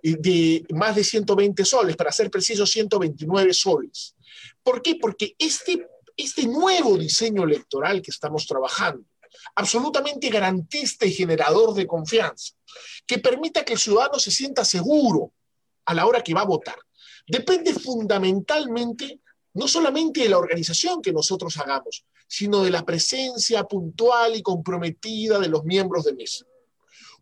de 0.03 0.65
más 0.73 0.95
de 0.95 1.03
120 1.03 1.63
soles, 1.63 1.95
para 1.95 2.11
ser 2.11 2.31
preciso, 2.31 2.65
129 2.65 3.53
soles. 3.53 4.15
¿Por 4.63 4.81
qué? 4.81 4.95
Porque 4.95 5.35
este, 5.37 5.87
este 6.17 6.47
nuevo 6.47 6.97
diseño 6.97 7.43
electoral 7.43 8.01
que 8.01 8.11
estamos 8.11 8.47
trabajando, 8.47 9.05
absolutamente 9.55 10.29
garantista 10.29 11.05
y 11.05 11.13
generador 11.13 11.73
de 11.73 11.87
confianza, 11.87 12.53
que 13.05 13.19
permita 13.19 13.63
que 13.63 13.73
el 13.73 13.79
ciudadano 13.79 14.19
se 14.19 14.31
sienta 14.31 14.65
seguro, 14.65 15.33
a 15.85 15.93
la 15.93 16.05
hora 16.05 16.23
que 16.23 16.33
va 16.33 16.41
a 16.41 16.45
votar. 16.45 16.77
Depende 17.27 17.73
fundamentalmente 17.73 19.19
no 19.53 19.67
solamente 19.67 20.21
de 20.21 20.29
la 20.29 20.37
organización 20.37 21.01
que 21.01 21.11
nosotros 21.11 21.57
hagamos, 21.57 22.05
sino 22.27 22.63
de 22.63 22.69
la 22.69 22.85
presencia 22.85 23.63
puntual 23.65 24.35
y 24.35 24.41
comprometida 24.41 25.39
de 25.39 25.49
los 25.49 25.63
miembros 25.65 26.05
de 26.05 26.13
mesa. 26.13 26.45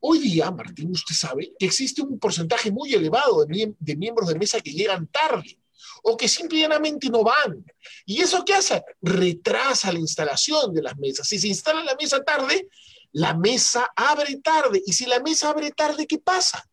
Hoy 0.02 0.20
día, 0.20 0.50
Martín, 0.52 0.92
usted 0.92 1.16
sabe 1.16 1.52
que 1.58 1.66
existe 1.66 2.02
un 2.02 2.20
porcentaje 2.20 2.72
muy 2.72 2.94
elevado 2.94 3.46
de, 3.46 3.96
miembros 3.98 4.30
de 4.30 4.40
mesa 4.40 4.62
que 4.62 4.72
llegan 4.72 5.08
tarde 5.08 5.60
o 6.04 6.16
que 6.16 6.30
simplemente 6.30 7.10
no 7.10 7.24
van. 7.24 7.66
¿Y 8.06 8.22
eso 8.22 8.46
qué 8.46 8.54
hace? 8.54 8.82
Retrasa 9.02 9.92
la 9.92 10.00
instalación 10.00 10.74
de 10.74 10.84
las 10.84 10.98
mesas. 10.98 11.28
Si 11.28 11.38
se 11.38 11.48
instala 11.48 11.84
la 11.84 11.96
mesa 11.96 12.24
tarde, 12.24 12.70
la 13.12 13.34
mesa 13.34 13.92
abre 13.96 14.38
tarde. 14.38 14.82
Y 14.86 14.94
si 14.94 15.06
la 15.06 15.20
mesa 15.20 15.50
abre 15.50 15.72
tarde, 15.72 16.08
¿qué 16.08 16.20
pasa? 16.20 16.64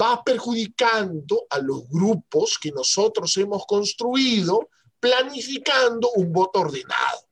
Va 0.00 0.22
perjudicando 0.22 1.46
a 1.50 1.58
los 1.58 1.88
grupos 1.88 2.58
que 2.58 2.70
nosotros 2.70 3.36
hemos 3.36 3.64
construido 3.66 4.68
planificando 5.00 6.10
un 6.16 6.32
voto 6.32 6.60
ordenado. 6.60 7.28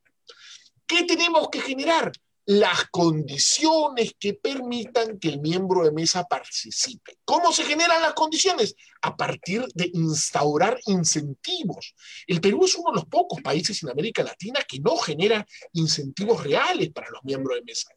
¿Qué 0.87 1.05
tenemos 1.05 1.48
que 1.48 1.61
generar? 1.61 2.12
las 2.46 2.90
condiciones 2.90 4.14
que 4.18 4.35
permitan 4.35 5.18
que 5.18 5.29
el 5.29 5.40
miembro 5.40 5.85
de 5.85 5.92
mesa 5.92 6.24
participe. 6.24 7.16
¿Cómo 7.24 7.53
se 7.53 7.64
generan 7.64 8.03
las 8.03 8.12
condiciones? 8.12 8.74
A 9.00 9.16
partir 9.16 9.64
de 9.74 9.90
instaurar 9.94 10.79
incentivos. 10.87 11.94
El 12.27 12.40
Perú 12.40 12.64
es 12.64 12.74
uno 12.74 12.90
de 12.90 12.96
los 12.96 13.07
pocos 13.07 13.40
países 13.40 13.83
en 13.83 13.90
América 13.90 14.22
Latina 14.22 14.61
que 14.68 14.79
no 14.81 14.96
genera 14.96 15.46
incentivos 15.72 16.44
reales 16.44 16.90
para 16.90 17.11
los 17.11 17.24
miembros 17.24 17.57
de 17.57 17.64
mesa. 17.64 17.88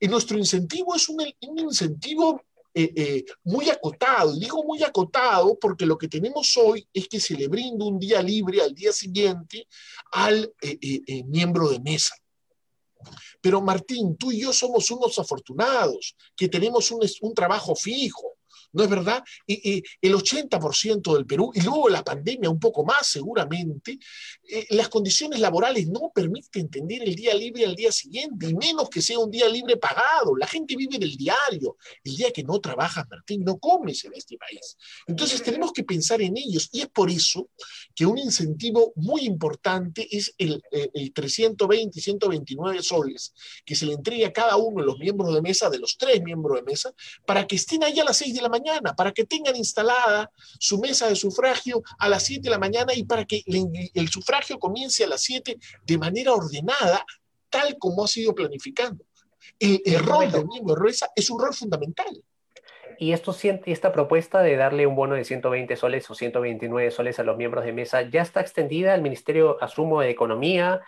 Y 0.00 0.08
nuestro 0.08 0.38
incentivo 0.38 0.94
es 0.94 1.08
un, 1.08 1.22
incentivo 1.40 2.42
eh, 2.74 2.92
eh, 2.96 3.24
muy 3.44 3.70
acotado. 3.70 4.36
digo 4.36 4.64
muy 4.64 4.82
acotado 4.82 5.56
porque 5.60 5.86
lo 5.86 5.96
que 5.96 6.08
tenemos 6.08 6.56
hoy 6.56 6.86
es 6.92 7.08
que 7.08 7.20
se 7.20 7.34
le 7.34 7.46
brinda 7.46 7.84
un 7.84 7.98
día 8.00 8.20
libre 8.20 8.60
al 8.60 8.74
día 8.74 8.92
siguiente 8.92 9.68
al 10.10 10.52
eh, 10.60 11.22
miembro 11.24 11.68
de 11.68 11.78
mesa. 11.78 12.16
Pero 13.40 13.60
Martín, 13.60 14.16
tú 14.16 14.32
y 14.32 14.40
yo 14.40 14.52
somos 14.52 14.90
unos 14.90 15.18
afortunados, 15.18 16.16
que 16.34 16.48
tenemos 16.48 16.90
un, 16.90 17.06
un 17.20 17.34
trabajo 17.34 17.76
fijo, 17.76 18.34
¿no 18.74 18.82
es 18.82 18.90
verdad? 18.90 19.22
Y, 19.46 19.82
el 20.02 20.14
80% 20.14 21.14
del 21.14 21.26
Perú, 21.26 21.52
y 21.54 21.60
luego 21.60 21.88
la 21.88 22.02
pandemia 22.02 22.50
un 22.50 22.58
poco 22.58 22.84
más 22.84 23.06
seguramente, 23.06 23.98
eh, 24.48 24.66
las 24.70 24.88
condiciones 24.88 25.40
laborales 25.40 25.86
no 25.88 26.10
permiten 26.14 26.68
tener 26.68 27.02
el 27.02 27.14
día 27.14 27.34
libre 27.34 27.64
al 27.64 27.74
día 27.74 27.92
siguiente, 27.92 28.48
y 28.48 28.54
menos 28.54 28.88
que 28.88 29.02
sea 29.02 29.18
un 29.18 29.30
día 29.30 29.48
libre 29.48 29.76
pagado. 29.76 30.36
La 30.36 30.46
gente 30.46 30.76
vive 30.76 30.98
del 30.98 31.16
diario. 31.16 31.76
El 32.02 32.16
día 32.16 32.30
que 32.30 32.42
no 32.42 32.60
trabajas, 32.60 33.06
Martín, 33.08 33.44
no 33.44 33.58
comes 33.58 34.04
en 34.04 34.14
este 34.14 34.36
país. 34.36 34.76
Entonces 35.06 35.42
tenemos 35.42 35.72
que 35.72 35.84
pensar 35.84 36.20
en 36.22 36.36
ellos, 36.36 36.68
y 36.72 36.82
es 36.82 36.88
por 36.88 37.10
eso 37.10 37.48
que 37.94 38.06
un 38.06 38.18
incentivo 38.18 38.92
muy 38.96 39.22
importante 39.22 40.06
es 40.10 40.34
el, 40.38 40.62
eh, 40.72 40.90
el 40.94 41.12
320 41.12 41.98
y 41.98 42.02
129 42.02 42.82
soles 42.82 43.34
que 43.64 43.74
se 43.74 43.86
le 43.86 43.92
entrega 43.92 44.28
a 44.28 44.32
cada 44.32 44.56
uno 44.56 44.80
de 44.80 44.86
los 44.86 44.98
miembros 44.98 45.34
de 45.34 45.42
mesa, 45.42 45.70
de 45.70 45.78
los 45.78 45.96
tres 45.96 46.22
miembros 46.22 46.56
de 46.56 46.62
mesa, 46.62 46.92
para 47.26 47.46
que 47.46 47.56
estén 47.56 47.84
ahí 47.84 47.98
a 48.00 48.04
las 48.04 48.16
6 48.16 48.34
de 48.34 48.42
la 48.42 48.48
mañana 48.48 48.94
para 48.96 49.12
que 49.12 49.24
tengan 49.24 49.56
instalada 49.56 50.30
su 50.58 50.78
mesa 50.78 51.08
de 51.08 51.16
sufragio 51.16 51.82
a 51.98 52.08
las 52.08 52.24
7 52.24 52.42
de 52.42 52.50
la 52.50 52.58
mañana 52.58 52.94
y 52.94 53.04
para 53.04 53.24
que 53.24 53.42
el, 53.46 54.08
sufragio 54.08 54.33
comience 54.58 55.04
a 55.04 55.08
las 55.08 55.22
7 55.22 55.58
de 55.84 55.98
manera 55.98 56.32
ordenada, 56.32 57.04
tal 57.50 57.76
como 57.78 58.04
ha 58.04 58.08
sido 58.08 58.34
planificando. 58.34 59.04
El, 59.58 59.98
rol 60.00 60.30
del 60.32 60.46
miembro 60.46 60.74
Ruesa 60.74 61.10
es 61.14 61.30
un 61.30 61.40
rol 61.40 61.54
fundamental. 61.54 62.22
Y 62.98 63.12
esto, 63.12 63.34
esta 63.66 63.92
propuesta 63.92 64.42
de 64.42 64.56
darle 64.56 64.86
un 64.86 64.94
bono 64.94 65.14
de 65.14 65.24
120 65.24 65.76
soles 65.76 66.08
o 66.10 66.14
129 66.14 66.90
soles 66.90 67.18
a 67.18 67.24
los 67.24 67.36
miembros 67.36 67.64
de 67.64 67.72
mesa 67.72 68.02
ya 68.02 68.22
está 68.22 68.40
extendida 68.40 68.94
al 68.94 69.02
Ministerio, 69.02 69.62
asumo, 69.62 70.00
de 70.00 70.10
Economía, 70.10 70.80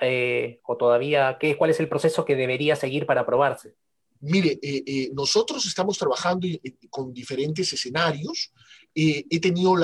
eh, 0.00 0.60
o 0.64 0.76
todavía, 0.76 1.36
¿qué, 1.38 1.56
¿cuál 1.56 1.70
es 1.70 1.78
el 1.78 1.88
proceso 1.88 2.24
que 2.24 2.34
debería 2.34 2.74
seguir 2.74 3.06
para 3.06 3.20
aprobarse? 3.20 3.76
Mire, 4.20 4.58
eh, 4.62 4.82
eh, 4.86 5.10
nosotros 5.12 5.64
estamos 5.66 5.98
trabajando 5.98 6.46
con 6.90 7.12
diferentes 7.12 7.72
escenarios. 7.72 8.52
Eh, 8.94 9.24
he 9.30 9.40
tenido 9.40 9.74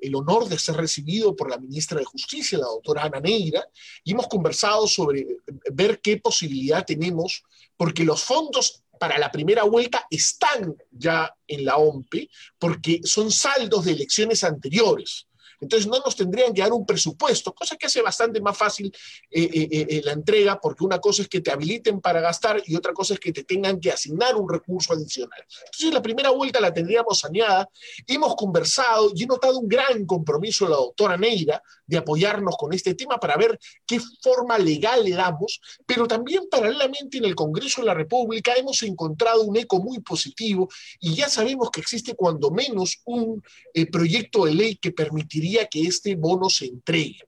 el 0.00 0.14
honor 0.14 0.48
de 0.48 0.58
ser 0.58 0.76
recibido 0.76 1.36
por 1.36 1.50
la 1.50 1.58
ministra 1.58 1.98
de 1.98 2.04
Justicia, 2.04 2.58
la 2.58 2.66
doctora 2.66 3.04
Ana 3.04 3.20
Neira, 3.20 3.66
y 4.04 4.12
hemos 4.12 4.28
conversado 4.28 4.86
sobre 4.86 5.26
ver 5.72 6.00
qué 6.00 6.16
posibilidad 6.18 6.84
tenemos, 6.84 7.42
porque 7.76 8.04
los 8.04 8.22
fondos 8.22 8.82
para 8.98 9.18
la 9.18 9.30
primera 9.30 9.64
vuelta 9.64 10.06
están 10.10 10.76
ya 10.90 11.34
en 11.46 11.64
la 11.64 11.76
OMPE, 11.76 12.28
porque 12.58 13.00
son 13.04 13.30
saldos 13.30 13.84
de 13.84 13.92
elecciones 13.92 14.42
anteriores. 14.44 15.25
Entonces 15.60 15.86
no 15.88 15.98
nos 15.98 16.16
tendrían 16.16 16.52
que 16.52 16.62
dar 16.62 16.72
un 16.72 16.84
presupuesto, 16.84 17.54
cosa 17.54 17.76
que 17.76 17.86
hace 17.86 18.02
bastante 18.02 18.40
más 18.40 18.56
fácil 18.56 18.92
eh, 19.30 19.48
eh, 19.52 19.86
eh, 19.88 20.02
la 20.04 20.12
entrega, 20.12 20.60
porque 20.60 20.84
una 20.84 20.98
cosa 20.98 21.22
es 21.22 21.28
que 21.28 21.40
te 21.40 21.50
habiliten 21.50 22.00
para 22.00 22.20
gastar 22.20 22.62
y 22.66 22.76
otra 22.76 22.92
cosa 22.92 23.14
es 23.14 23.20
que 23.20 23.32
te 23.32 23.44
tengan 23.44 23.80
que 23.80 23.90
asignar 23.90 24.36
un 24.36 24.48
recurso 24.48 24.92
adicional. 24.92 25.44
Entonces 25.66 25.92
la 25.92 26.02
primera 26.02 26.30
vuelta 26.30 26.60
la 26.60 26.72
tendríamos 26.72 27.20
saneada, 27.20 27.68
hemos 28.06 28.34
conversado 28.36 29.12
y 29.14 29.24
he 29.24 29.26
notado 29.26 29.58
un 29.58 29.68
gran 29.68 30.04
compromiso 30.04 30.64
de 30.64 30.70
la 30.72 30.76
doctora 30.76 31.16
Neira 31.16 31.62
de 31.86 31.96
apoyarnos 31.96 32.56
con 32.56 32.72
este 32.72 32.94
tema 32.94 33.18
para 33.18 33.36
ver 33.36 33.58
qué 33.86 34.00
forma 34.20 34.58
legal 34.58 35.04
le 35.04 35.12
damos, 35.12 35.60
pero 35.86 36.06
también 36.06 36.48
paralelamente 36.50 37.18
en 37.18 37.24
el 37.24 37.34
Congreso 37.34 37.80
de 37.80 37.86
la 37.86 37.94
República 37.94 38.54
hemos 38.54 38.82
encontrado 38.82 39.42
un 39.42 39.56
eco 39.56 39.80
muy 39.80 40.00
positivo 40.00 40.68
y 41.00 41.14
ya 41.14 41.28
sabemos 41.28 41.70
que 41.70 41.80
existe 41.80 42.14
cuando 42.14 42.50
menos 42.50 43.00
un 43.04 43.42
proyecto 43.90 44.44
de 44.44 44.54
ley 44.54 44.76
que 44.76 44.90
permitiría 44.90 45.45
que 45.70 45.82
este 45.82 46.14
bono 46.16 46.48
se 46.48 46.66
entregue. 46.66 47.20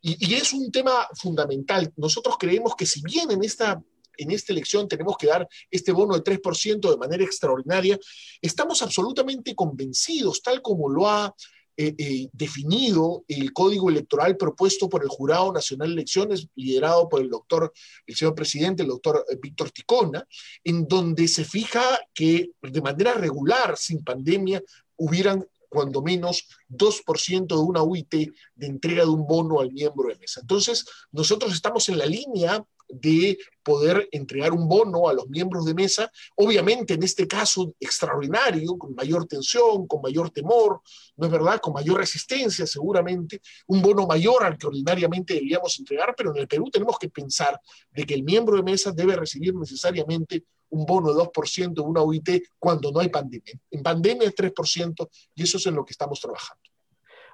Y, 0.00 0.34
es 0.34 0.52
un 0.52 0.70
tema 0.70 1.08
fundamental. 1.14 1.92
Nosotros 1.96 2.36
creemos 2.38 2.74
que 2.76 2.86
si 2.86 3.02
bien 3.02 3.30
en 3.30 3.42
esta 3.42 3.82
en 4.18 4.30
esta 4.30 4.50
elección 4.50 4.88
tenemos 4.88 5.18
que 5.18 5.26
dar 5.26 5.46
este 5.70 5.92
bono 5.92 6.14
de 6.14 6.24
3% 6.24 6.90
de 6.90 6.96
manera 6.96 7.22
extraordinaria, 7.22 7.98
estamos 8.40 8.80
absolutamente 8.80 9.54
convencidos, 9.54 10.40
tal 10.40 10.62
como 10.62 10.88
lo 10.88 11.06
ha 11.06 11.34
eh, 11.78 11.94
eh, 11.98 12.28
definido 12.32 13.26
el 13.28 13.52
código 13.52 13.90
electoral 13.90 14.38
propuesto 14.38 14.88
por 14.88 15.02
el 15.02 15.10
Jurado 15.10 15.52
Nacional 15.52 15.88
de 15.88 15.94
Elecciones, 15.96 16.48
liderado 16.54 17.06
por 17.06 17.20
el 17.20 17.28
doctor, 17.28 17.70
el 18.06 18.16
señor 18.16 18.34
presidente, 18.34 18.82
el 18.82 18.88
doctor 18.88 19.22
eh, 19.28 19.36
Víctor 19.38 19.70
Ticona, 19.70 20.26
en 20.64 20.88
donde 20.88 21.28
se 21.28 21.44
fija 21.44 21.82
que 22.14 22.52
de 22.62 22.80
manera 22.80 23.12
regular, 23.12 23.76
sin 23.76 24.02
pandemia, 24.02 24.62
hubieran 24.96 25.46
cuando 25.76 26.00
menos 26.00 26.48
2% 26.70 27.46
de 27.48 27.60
una 27.60 27.82
UIT 27.82 28.14
de 28.54 28.66
entrega 28.66 29.04
de 29.04 29.10
un 29.10 29.26
bono 29.26 29.60
al 29.60 29.70
miembro 29.72 30.08
de 30.08 30.16
mesa. 30.16 30.40
Entonces, 30.40 30.86
nosotros 31.12 31.52
estamos 31.52 31.86
en 31.90 31.98
la 31.98 32.06
línea 32.06 32.64
de 32.88 33.36
poder 33.62 34.08
entregar 34.10 34.52
un 34.54 34.66
bono 34.66 35.06
a 35.06 35.12
los 35.12 35.28
miembros 35.28 35.66
de 35.66 35.74
mesa, 35.74 36.10
obviamente 36.34 36.94
en 36.94 37.02
este 37.02 37.28
caso 37.28 37.74
extraordinario, 37.78 38.78
con 38.78 38.94
mayor 38.94 39.26
tensión, 39.26 39.86
con 39.86 40.00
mayor 40.00 40.30
temor, 40.30 40.80
¿no 41.16 41.26
es 41.26 41.32
verdad? 41.32 41.60
Con 41.60 41.74
mayor 41.74 41.98
resistencia 41.98 42.66
seguramente, 42.66 43.42
un 43.66 43.82
bono 43.82 44.06
mayor 44.06 44.44
al 44.44 44.56
que 44.56 44.68
ordinariamente 44.68 45.34
debíamos 45.34 45.78
entregar, 45.78 46.14
pero 46.16 46.30
en 46.30 46.38
el 46.38 46.48
Perú 46.48 46.70
tenemos 46.70 46.96
que 46.98 47.10
pensar 47.10 47.60
de 47.90 48.06
que 48.06 48.14
el 48.14 48.22
miembro 48.22 48.56
de 48.56 48.62
mesa 48.62 48.92
debe 48.92 49.14
recibir 49.14 49.54
necesariamente 49.54 50.44
un 50.76 50.86
bono 50.86 51.12
de 51.12 51.22
2% 51.22 51.74
de 51.74 51.80
una 51.80 52.02
UIT 52.02 52.28
cuando 52.58 52.92
no 52.92 53.00
hay 53.00 53.08
pandemia. 53.08 53.54
En 53.70 53.82
pandemia 53.82 54.28
es 54.28 54.34
3% 54.34 55.08
y 55.34 55.42
eso 55.42 55.58
es 55.58 55.66
en 55.66 55.74
lo 55.74 55.84
que 55.84 55.92
estamos 55.92 56.20
trabajando. 56.20 56.62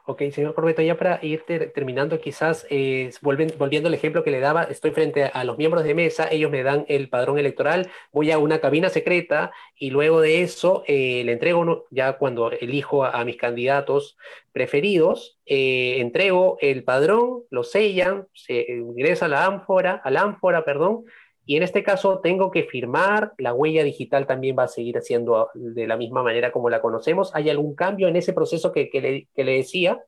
Ok, 0.04 0.20
señor 0.32 0.54
Corbeto, 0.54 0.82
ya 0.82 0.96
para 0.98 1.20
ir 1.22 1.44
terminando, 1.72 2.20
quizás 2.20 2.66
eh, 2.70 3.10
volviendo 3.20 3.86
al 3.86 3.94
ejemplo 3.94 4.24
que 4.24 4.32
le 4.32 4.40
daba, 4.40 4.64
estoy 4.64 4.90
frente 4.90 5.26
a 5.26 5.44
los 5.44 5.58
miembros 5.58 5.84
de 5.84 5.94
mesa, 5.94 6.26
ellos 6.28 6.50
me 6.50 6.64
dan 6.64 6.84
el 6.88 7.08
padrón 7.08 7.38
electoral, 7.38 7.88
voy 8.10 8.32
a 8.32 8.38
una 8.38 8.60
cabina 8.60 8.88
secreta 8.88 9.52
y 9.76 9.90
luego 9.90 10.20
de 10.20 10.42
eso 10.42 10.82
eh, 10.88 11.22
le 11.24 11.30
entrego, 11.30 11.86
ya 11.92 12.14
cuando 12.14 12.50
elijo 12.50 13.04
a, 13.04 13.24
mis 13.24 13.36
candidatos 13.36 14.16
preferidos, 14.50 15.38
eh, 15.46 15.98
entrego 16.00 16.58
el 16.60 16.82
padrón, 16.82 17.44
lo 17.50 17.62
sellan, 17.62 18.26
se 18.34 18.72
ingresa 18.72 19.26
a 19.26 19.28
la 19.28 19.46
ánfora, 19.46 20.00
a 20.02 20.10
la 20.10 20.22
ánfora, 20.22 20.64
perdón, 20.64 21.04
y 21.44 21.56
en 21.56 21.62
este 21.64 21.82
caso 21.82 22.20
tengo 22.20 22.50
que 22.50 22.64
firmar, 22.64 23.32
la 23.38 23.52
huella 23.52 23.82
digital 23.82 24.26
también 24.26 24.56
va 24.56 24.64
a 24.64 24.68
seguir 24.68 25.00
siendo 25.02 25.48
de 25.54 25.88
la 25.88 25.96
misma 25.96 26.22
manera 26.22 26.52
como 26.52 26.70
la 26.70 26.80
conocemos. 26.80 27.30
¿Hay 27.34 27.50
algún 27.50 27.74
cambio 27.74 28.06
en 28.06 28.16
ese 28.16 28.32
proceso 28.32 28.70
que, 28.70 28.88
le, 29.34 29.52
decía? 29.52 30.00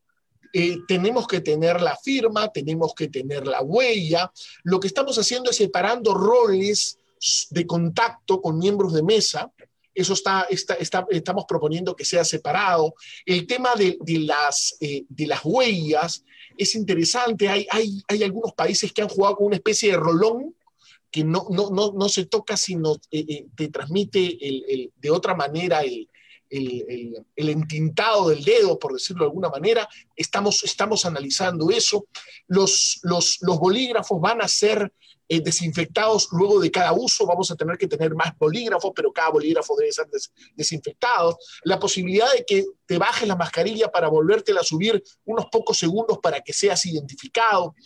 Eh, 0.52 0.76
tenemos 0.86 1.26
que 1.26 1.40
tener 1.40 1.80
la 1.80 1.96
firma, 1.96 2.52
tenemos 2.52 2.94
que 2.94 3.08
tener 3.08 3.48
la 3.48 3.62
huella. 3.62 4.30
Lo 4.62 4.78
que 4.78 4.86
estamos 4.86 5.18
haciendo 5.18 5.50
es 5.50 5.56
separando 5.56 6.14
roles 6.14 7.00
de 7.50 7.66
contacto 7.66 8.40
con 8.40 8.58
miembros 8.58 8.92
de 8.92 9.02
mesa. 9.02 9.50
Eso 9.92 10.12
está, 10.12 10.46
está, 10.50 11.06
estamos 11.10 11.46
proponiendo 11.48 11.96
que 11.96 12.04
sea 12.04 12.24
separado. 12.24 12.94
El 13.26 13.44
tema 13.48 13.70
de, 13.74 13.98
las, 14.20 14.76
eh, 14.80 15.04
de 15.08 15.26
las 15.26 15.40
huellas 15.44 16.24
es 16.56 16.76
interesante. 16.76 17.48
Hay, 17.48 17.66
hay, 17.70 18.02
hay 18.06 18.22
algunos 18.22 18.52
países 18.52 18.92
que 18.92 19.02
han 19.02 19.08
jugado 19.08 19.36
con 19.36 19.46
una 19.48 19.56
especie 19.56 19.90
de 19.90 19.96
rolón 19.96 20.54
que 21.14 21.22
no, 21.22 21.46
no, 21.48 21.70
no, 21.70 21.92
no 21.92 22.08
se 22.08 22.26
toca, 22.26 22.56
sino 22.56 22.94
eh, 23.12 23.24
eh, 23.28 23.46
te 23.54 23.68
transmite 23.68 24.36
de 24.96 25.10
otra 25.12 25.32
manera 25.36 25.82
el, 25.82 26.10
el, 26.50 27.24
el, 27.36 27.48
entintado 27.50 28.30
del 28.30 28.42
dedo, 28.42 28.76
por 28.80 28.94
decirlo 28.94 29.22
de 29.22 29.28
alguna 29.28 29.48
manera. 29.48 29.88
Estamos, 30.16 30.64
estamos 30.64 31.04
analizando 31.04 31.70
eso. 31.70 32.08
Los, 32.48 32.98
los, 33.04 33.38
los 33.42 33.60
bolígrafos 33.60 34.20
van 34.20 34.42
a 34.42 34.48
ser 34.48 34.92
eh, 35.28 35.40
desinfectados 35.40 36.26
luego 36.32 36.58
de 36.58 36.72
cada 36.72 36.92
uso. 36.92 37.26
Vamos 37.26 37.48
a 37.52 37.54
tener 37.54 37.78
que 37.78 37.86
tener 37.86 38.12
más 38.16 38.36
bolígrafos, 38.36 38.90
pero 38.92 39.12
cada 39.12 39.30
bolígrafo 39.30 39.76
debe 39.76 39.92
ser 39.92 40.08
desinfectado. 40.56 41.38
La 41.62 41.78
posibilidad 41.78 42.32
de 42.32 42.44
que 42.44 42.64
te 42.86 42.98
bajes 42.98 43.28
la 43.28 43.36
mascarilla 43.36 43.86
para 43.92 44.08
volvértela 44.08 44.62
a 44.62 44.64
subir 44.64 45.00
unos 45.26 45.46
pocos 45.46 45.78
segundos 45.78 46.18
para 46.20 46.40
que 46.40 46.52
seas 46.52 46.84
identificado. 46.86 47.76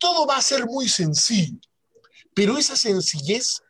Todo 0.00 0.26
va 0.26 0.38
a 0.38 0.42
ser 0.42 0.66
muy 0.66 0.88
sencillo 0.88 1.60
pero 2.34 2.56
esa 2.58 2.76
sencillez 2.76 3.62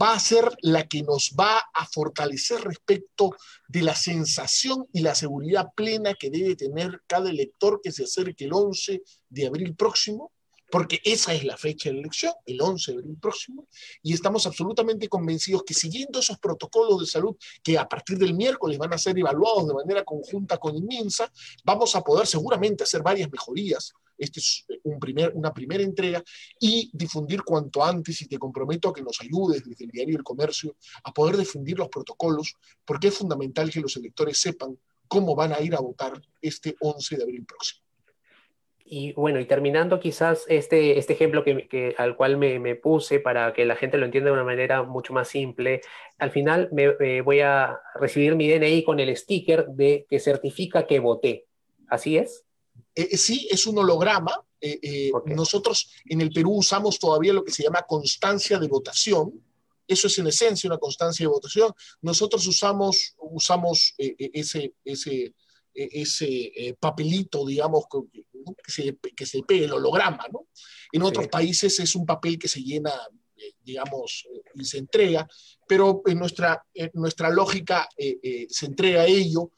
va 0.00 0.12
a 0.12 0.20
ser 0.20 0.56
la 0.62 0.86
que 0.86 1.02
nos 1.02 1.34
va 1.38 1.58
a 1.74 1.86
fortalecer 1.86 2.60
respecto 2.60 3.34
de 3.68 3.82
la 3.82 3.94
sensación 3.94 4.86
y 4.92 5.00
la 5.00 5.14
seguridad 5.14 5.68
plena 5.74 6.14
que 6.14 6.30
debe 6.30 6.54
tener 6.54 7.02
cada 7.06 7.30
elector 7.30 7.80
que 7.82 7.92
se 7.92 8.04
acerque 8.04 8.44
el 8.44 8.52
11 8.52 9.02
de 9.28 9.46
abril 9.46 9.74
próximo, 9.74 10.32
porque 10.70 11.00
esa 11.02 11.34
es 11.34 11.42
la 11.44 11.56
fecha 11.56 11.90
de 11.90 11.98
elección, 11.98 12.32
el 12.46 12.60
11 12.60 12.92
de 12.92 12.98
abril 12.98 13.16
próximo, 13.20 13.66
y 14.02 14.14
estamos 14.14 14.46
absolutamente 14.46 15.08
convencidos 15.08 15.64
que 15.64 15.74
siguiendo 15.74 16.20
esos 16.20 16.38
protocolos 16.38 17.00
de 17.00 17.06
salud 17.06 17.36
que 17.62 17.76
a 17.76 17.88
partir 17.88 18.16
del 18.18 18.34
miércoles 18.34 18.78
van 18.78 18.92
a 18.92 18.98
ser 18.98 19.18
evaluados 19.18 19.66
de 19.66 19.74
manera 19.74 20.04
conjunta 20.04 20.58
con 20.58 20.76
Inmensa, 20.76 21.32
vamos 21.64 21.96
a 21.96 22.02
poder 22.02 22.28
seguramente 22.28 22.84
hacer 22.84 23.02
varias 23.02 23.28
mejorías 23.32 23.92
este 24.20 24.40
es 24.40 24.66
un 24.84 25.00
primer, 25.00 25.32
una 25.34 25.52
primera 25.52 25.82
entrega, 25.82 26.22
y 26.60 26.90
difundir 26.92 27.42
cuanto 27.42 27.82
antes, 27.82 28.22
y 28.22 28.28
te 28.28 28.38
comprometo 28.38 28.88
a 28.88 28.92
que 28.92 29.02
nos 29.02 29.20
ayudes 29.20 29.64
desde 29.64 29.84
el 29.84 29.90
diario 29.90 30.16
El 30.16 30.22
Comercio 30.24 30.76
a 31.04 31.12
poder 31.12 31.36
difundir 31.36 31.78
los 31.78 31.88
protocolos, 31.88 32.54
porque 32.84 33.08
es 33.08 33.14
fundamental 33.16 33.70
que 33.70 33.80
los 33.80 33.96
electores 33.96 34.38
sepan 34.38 34.78
cómo 35.08 35.34
van 35.34 35.52
a 35.52 35.60
ir 35.60 35.74
a 35.74 35.80
votar 35.80 36.12
este 36.40 36.76
11 36.78 37.16
de 37.16 37.22
abril 37.22 37.44
próximo. 37.44 37.82
Y 38.92 39.12
bueno, 39.12 39.38
y 39.38 39.44
terminando 39.44 40.00
quizás 40.00 40.44
este, 40.48 40.98
este 40.98 41.12
ejemplo 41.12 41.44
que, 41.44 41.94
al 41.96 42.16
cual 42.16 42.36
me, 42.36 42.74
puse 42.74 43.20
para 43.20 43.52
que 43.52 43.64
la 43.64 43.76
gente 43.76 43.98
lo 43.98 44.04
entienda 44.04 44.30
de 44.30 44.34
una 44.34 44.44
manera 44.44 44.82
mucho 44.82 45.12
más 45.12 45.28
simple, 45.28 45.80
al 46.18 46.32
final 46.32 46.68
me, 46.72 47.20
voy 47.20 47.38
a 47.38 47.78
recibir 47.94 48.34
mi 48.34 48.50
DNI 48.50 48.82
con 48.82 48.98
el 48.98 49.16
sticker 49.16 49.66
de 49.66 50.06
que 50.10 50.18
certifica 50.18 50.88
que 50.88 50.98
voté. 50.98 51.46
¿Así 51.88 52.16
es? 52.16 52.44
Eh, 52.94 53.08
eh, 53.12 53.16
sí, 53.16 53.48
es 53.50 53.66
un 53.66 53.78
holograma. 53.78 54.32
Eh, 54.60 55.10
nosotros 55.26 55.90
en 56.04 56.20
el 56.20 56.30
Perú 56.30 56.56
usamos 56.56 56.98
todavía 56.98 57.32
lo 57.32 57.44
que 57.44 57.52
se 57.52 57.62
llama 57.62 57.86
constancia 57.88 58.58
de 58.58 58.68
votación. 58.68 59.42
Eso 59.86 60.06
es 60.06 60.18
en 60.18 60.26
esencia 60.26 60.68
una 60.68 60.78
constancia 60.78 61.24
de 61.24 61.32
votación. 61.32 61.72
Nosotros 62.02 62.46
usamos, 62.46 63.14
usamos 63.18 63.94
ese, 63.98 64.74
ese, 64.84 65.34
ese 65.74 66.76
papelito, 66.78 67.44
digamos, 67.44 67.84
que, 68.62 68.70
se, 68.70 68.98
que 69.16 69.26
se 69.26 69.42
pegue 69.42 69.64
el 69.64 69.72
holograma. 69.72 70.26
¿no? 70.30 70.46
En 70.92 71.02
otros 71.02 71.26
países 71.28 71.80
es 71.80 71.94
un 71.96 72.06
papel 72.06 72.38
que 72.38 72.48
se 72.48 72.62
llena 72.62 72.92
digamos, 73.64 74.28
y 74.54 74.64
se 74.66 74.76
entrega, 74.76 75.26
pero 75.66 76.02
en 76.04 76.18
nuestra, 76.18 76.62
en 76.74 76.90
nuestra 76.92 77.30
lógica 77.30 77.88
se 77.96 78.66
entrega 78.66 79.06
ello 79.06 79.50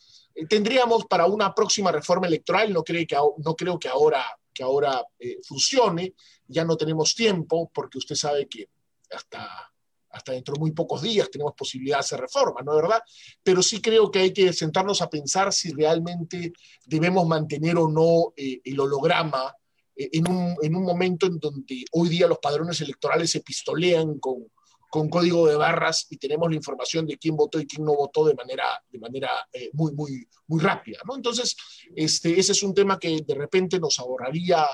tendríamos 0.49 1.07
para 1.07 1.27
una 1.27 1.55
próxima 1.55 1.92
reforma 1.92 2.27
electoral, 2.27 2.73
no 2.73 2.83
creo 2.83 3.07
que, 3.07 3.16
no 3.38 3.57
creo 3.57 3.79
que 3.79 3.88
ahora, 3.88 4.25
que 4.53 4.62
ahora 4.62 5.05
eh, 5.18 5.38
funcione, 5.42 6.14
ya 6.47 6.64
no 6.64 6.77
tenemos 6.77 7.14
tiempo, 7.14 7.71
porque 7.73 7.99
usted 7.99 8.14
sabe 8.14 8.49
que 8.49 8.68
hasta, 9.11 9.73
hasta 10.11 10.33
dentro 10.33 10.55
de 10.55 10.61
muy 10.61 10.73
pocos 10.73 11.03
días 11.03 11.31
tenemos 11.31 11.55
posibilidad 11.57 11.97
de 11.97 12.01
hacer 12.01 12.21
reforma, 12.21 12.62
¿no 12.62 12.77
es 12.77 12.83
verdad? 12.83 13.03
Pero 13.42 13.62
sí 13.62 13.81
creo 13.81 14.11
que 14.11 14.21
hay 14.21 14.33
que 14.33 14.53
sentarnos 14.53 15.03
a 15.03 15.11
pensar 15.11 15.53
si 15.53 15.73
realmente 15.73 16.53
debemos 16.85 17.27
mantener 17.27 17.77
o 17.77 17.88
no 17.88 18.33
eh, 18.37 18.61
el 18.64 18.81
holograma 18.81 19.55
en 19.95 20.31
un, 20.31 20.57
en 20.62 20.75
un 20.75 20.85
momento 20.85 21.27
en 21.27 21.38
donde 21.38 21.85
hoy 21.92 22.09
día 22.09 22.27
los 22.27 22.38
padrones 22.38 22.81
electorales 22.81 23.31
se 23.31 23.40
pistolean 23.40 24.18
con, 24.18 24.47
con 24.92 25.09
código 25.09 25.46
de 25.46 25.57
barras 25.57 26.07
y 26.11 26.18
tenemos 26.18 26.50
la 26.50 26.57
información 26.57 27.07
de 27.07 27.16
quién 27.16 27.35
votó 27.35 27.59
y 27.59 27.66
quién 27.66 27.83
no 27.83 27.94
votó 27.94 28.26
de 28.26 28.35
manera, 28.35 28.64
de 28.90 28.98
manera 28.98 29.31
eh, 29.50 29.70
muy, 29.72 29.90
muy, 29.92 30.28
muy 30.48 30.61
rápida. 30.61 30.98
¿no? 31.07 31.16
Entonces, 31.16 31.57
este, 31.96 32.38
ese 32.38 32.52
es 32.52 32.62
un 32.62 32.74
tema 32.74 32.98
que 32.98 33.22
de 33.26 33.35
repente 33.35 33.81
nos 33.81 33.98
ahorraría 33.98 34.66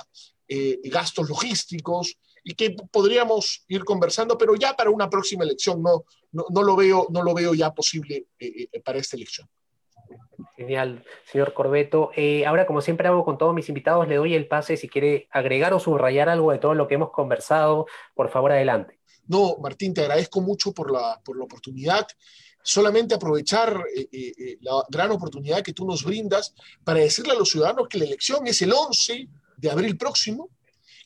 eh, 0.48 0.80
gastos 0.86 1.28
logísticos 1.28 2.16
y 2.42 2.54
que 2.54 2.74
podríamos 2.90 3.64
ir 3.68 3.84
conversando, 3.84 4.36
pero 4.36 4.56
ya 4.56 4.74
para 4.74 4.90
una 4.90 5.08
próxima 5.08 5.44
elección 5.44 5.80
no, 5.80 6.02
no, 6.32 6.62
lo, 6.64 6.74
veo, 6.74 7.06
no 7.10 7.22
lo 7.22 7.32
veo 7.32 7.54
ya 7.54 7.72
posible 7.72 8.26
eh, 8.40 8.68
para 8.84 8.98
esta 8.98 9.14
elección. 9.14 9.48
Genial, 10.56 11.04
señor 11.30 11.54
Corbeto. 11.54 12.10
ahora, 12.44 12.66
como 12.66 12.80
siempre 12.80 13.06
hago 13.06 13.24
con 13.24 13.38
todos 13.38 13.54
mis 13.54 13.68
invitados, 13.68 14.08
le 14.08 14.16
doy 14.16 14.34
el 14.34 14.48
pase 14.48 14.76
si 14.76 14.88
quiere 14.88 15.28
agregar 15.30 15.72
o 15.74 15.78
subrayar 15.78 16.28
algo 16.28 16.50
de 16.50 16.58
todo 16.58 16.74
lo 16.74 16.88
que 16.88 16.96
hemos 16.96 17.12
conversado. 17.12 17.86
Por 18.14 18.30
favor, 18.30 18.50
adelante. 18.50 18.97
No, 19.28 19.56
Martín, 19.60 19.94
te 19.94 20.00
agradezco 20.00 20.40
mucho 20.40 20.72
por 20.72 20.90
la, 20.90 21.20
por 21.22 21.36
la 21.36 21.44
oportunidad. 21.44 22.06
Solamente 22.62 23.14
aprovechar 23.14 23.84
eh, 23.94 24.08
eh, 24.10 24.32
eh, 24.38 24.58
la 24.62 24.82
gran 24.88 25.10
oportunidad 25.10 25.62
que 25.62 25.72
tú 25.72 25.86
nos 25.86 26.02
brindas 26.04 26.54
para 26.82 27.00
decirle 27.00 27.32
a 27.32 27.38
los 27.38 27.50
ciudadanos 27.50 27.88
que 27.88 27.98
la 27.98 28.04
elección 28.04 28.46
es 28.46 28.60
el 28.62 28.72
11 28.72 29.28
de 29.56 29.70
abril 29.70 29.96
próximo, 29.96 30.50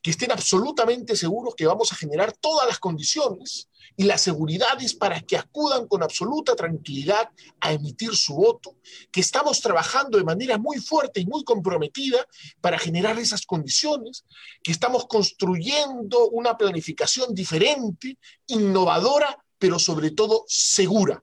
que 0.03 0.11
estén 0.11 0.33
absolutamente 0.33 1.17
seguros 1.17 1.55
que 1.55 1.67
vamos 1.67 1.93
a 1.93 1.97
generar 1.97 2.33
todas 2.33 2.67
las 2.67 2.79
condiciones 2.81 3.69
y 3.97 4.05
las 4.05 4.21
seguridades 4.23 4.95
para 4.95 5.21
que 5.21 5.37
acudan 5.37 5.87
con 5.87 6.03
absoluta 6.03 6.57
tranquilidad 6.57 7.31
a 7.61 7.73
emitir 7.73 8.17
su 8.17 8.35
voto, 8.35 8.77
que 9.13 9.21
estamos 9.21 9.61
trabajando 9.61 10.19
de 10.19 10.25
manera 10.25 10.59
muy 10.59 10.79
fuerte 10.79 11.21
y 11.21 11.27
muy 11.27 11.45
comprometida 11.45 12.27
para 12.61 12.79
generar 12.79 13.19
esas 13.19 13.47
condiciones, 13.47 14.25
que 14.63 14.73
estamos 14.73 15.07
construyendo 15.07 16.29
una 16.31 16.57
planificación 16.57 17.35
diferente, 17.35 18.19
innovadora, 18.49 19.39
pero 19.59 19.79
sobre 19.79 20.11
todo 20.11 20.45
segura, 20.49 21.23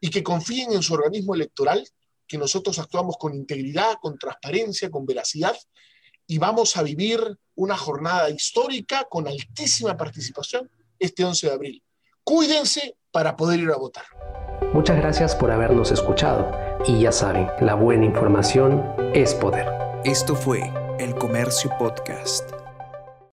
y 0.00 0.10
que 0.10 0.24
confíen 0.24 0.72
en 0.72 0.82
su 0.82 0.94
organismo 0.94 1.34
electoral, 1.34 1.86
que 2.26 2.38
nosotros 2.38 2.78
actuamos 2.78 3.16
con 3.18 3.34
integridad, 3.34 3.96
con 4.00 4.18
transparencia, 4.18 4.90
con 4.90 5.04
veracidad, 5.04 5.56
y 6.30 6.38
vamos 6.38 6.76
a 6.76 6.84
vivir 6.84 7.20
una 7.56 7.76
jornada 7.76 8.30
histórica 8.30 9.04
con 9.10 9.26
altísima 9.26 9.96
participación 9.96 10.70
este 10.96 11.24
11 11.24 11.48
de 11.48 11.52
abril. 11.52 11.82
Cuídense 12.22 12.94
para 13.10 13.34
poder 13.34 13.58
ir 13.58 13.70
a 13.70 13.76
votar. 13.76 14.04
Muchas 14.72 14.96
gracias 14.96 15.34
por 15.34 15.50
habernos 15.50 15.90
escuchado 15.90 16.52
y 16.86 17.00
ya 17.00 17.10
saben, 17.10 17.48
la 17.60 17.74
buena 17.74 18.04
información 18.04 18.84
es 19.12 19.34
poder. 19.34 19.66
Esto 20.04 20.36
fue 20.36 20.72
El 21.00 21.16
Comercio 21.16 21.68
Podcast. 21.80 22.59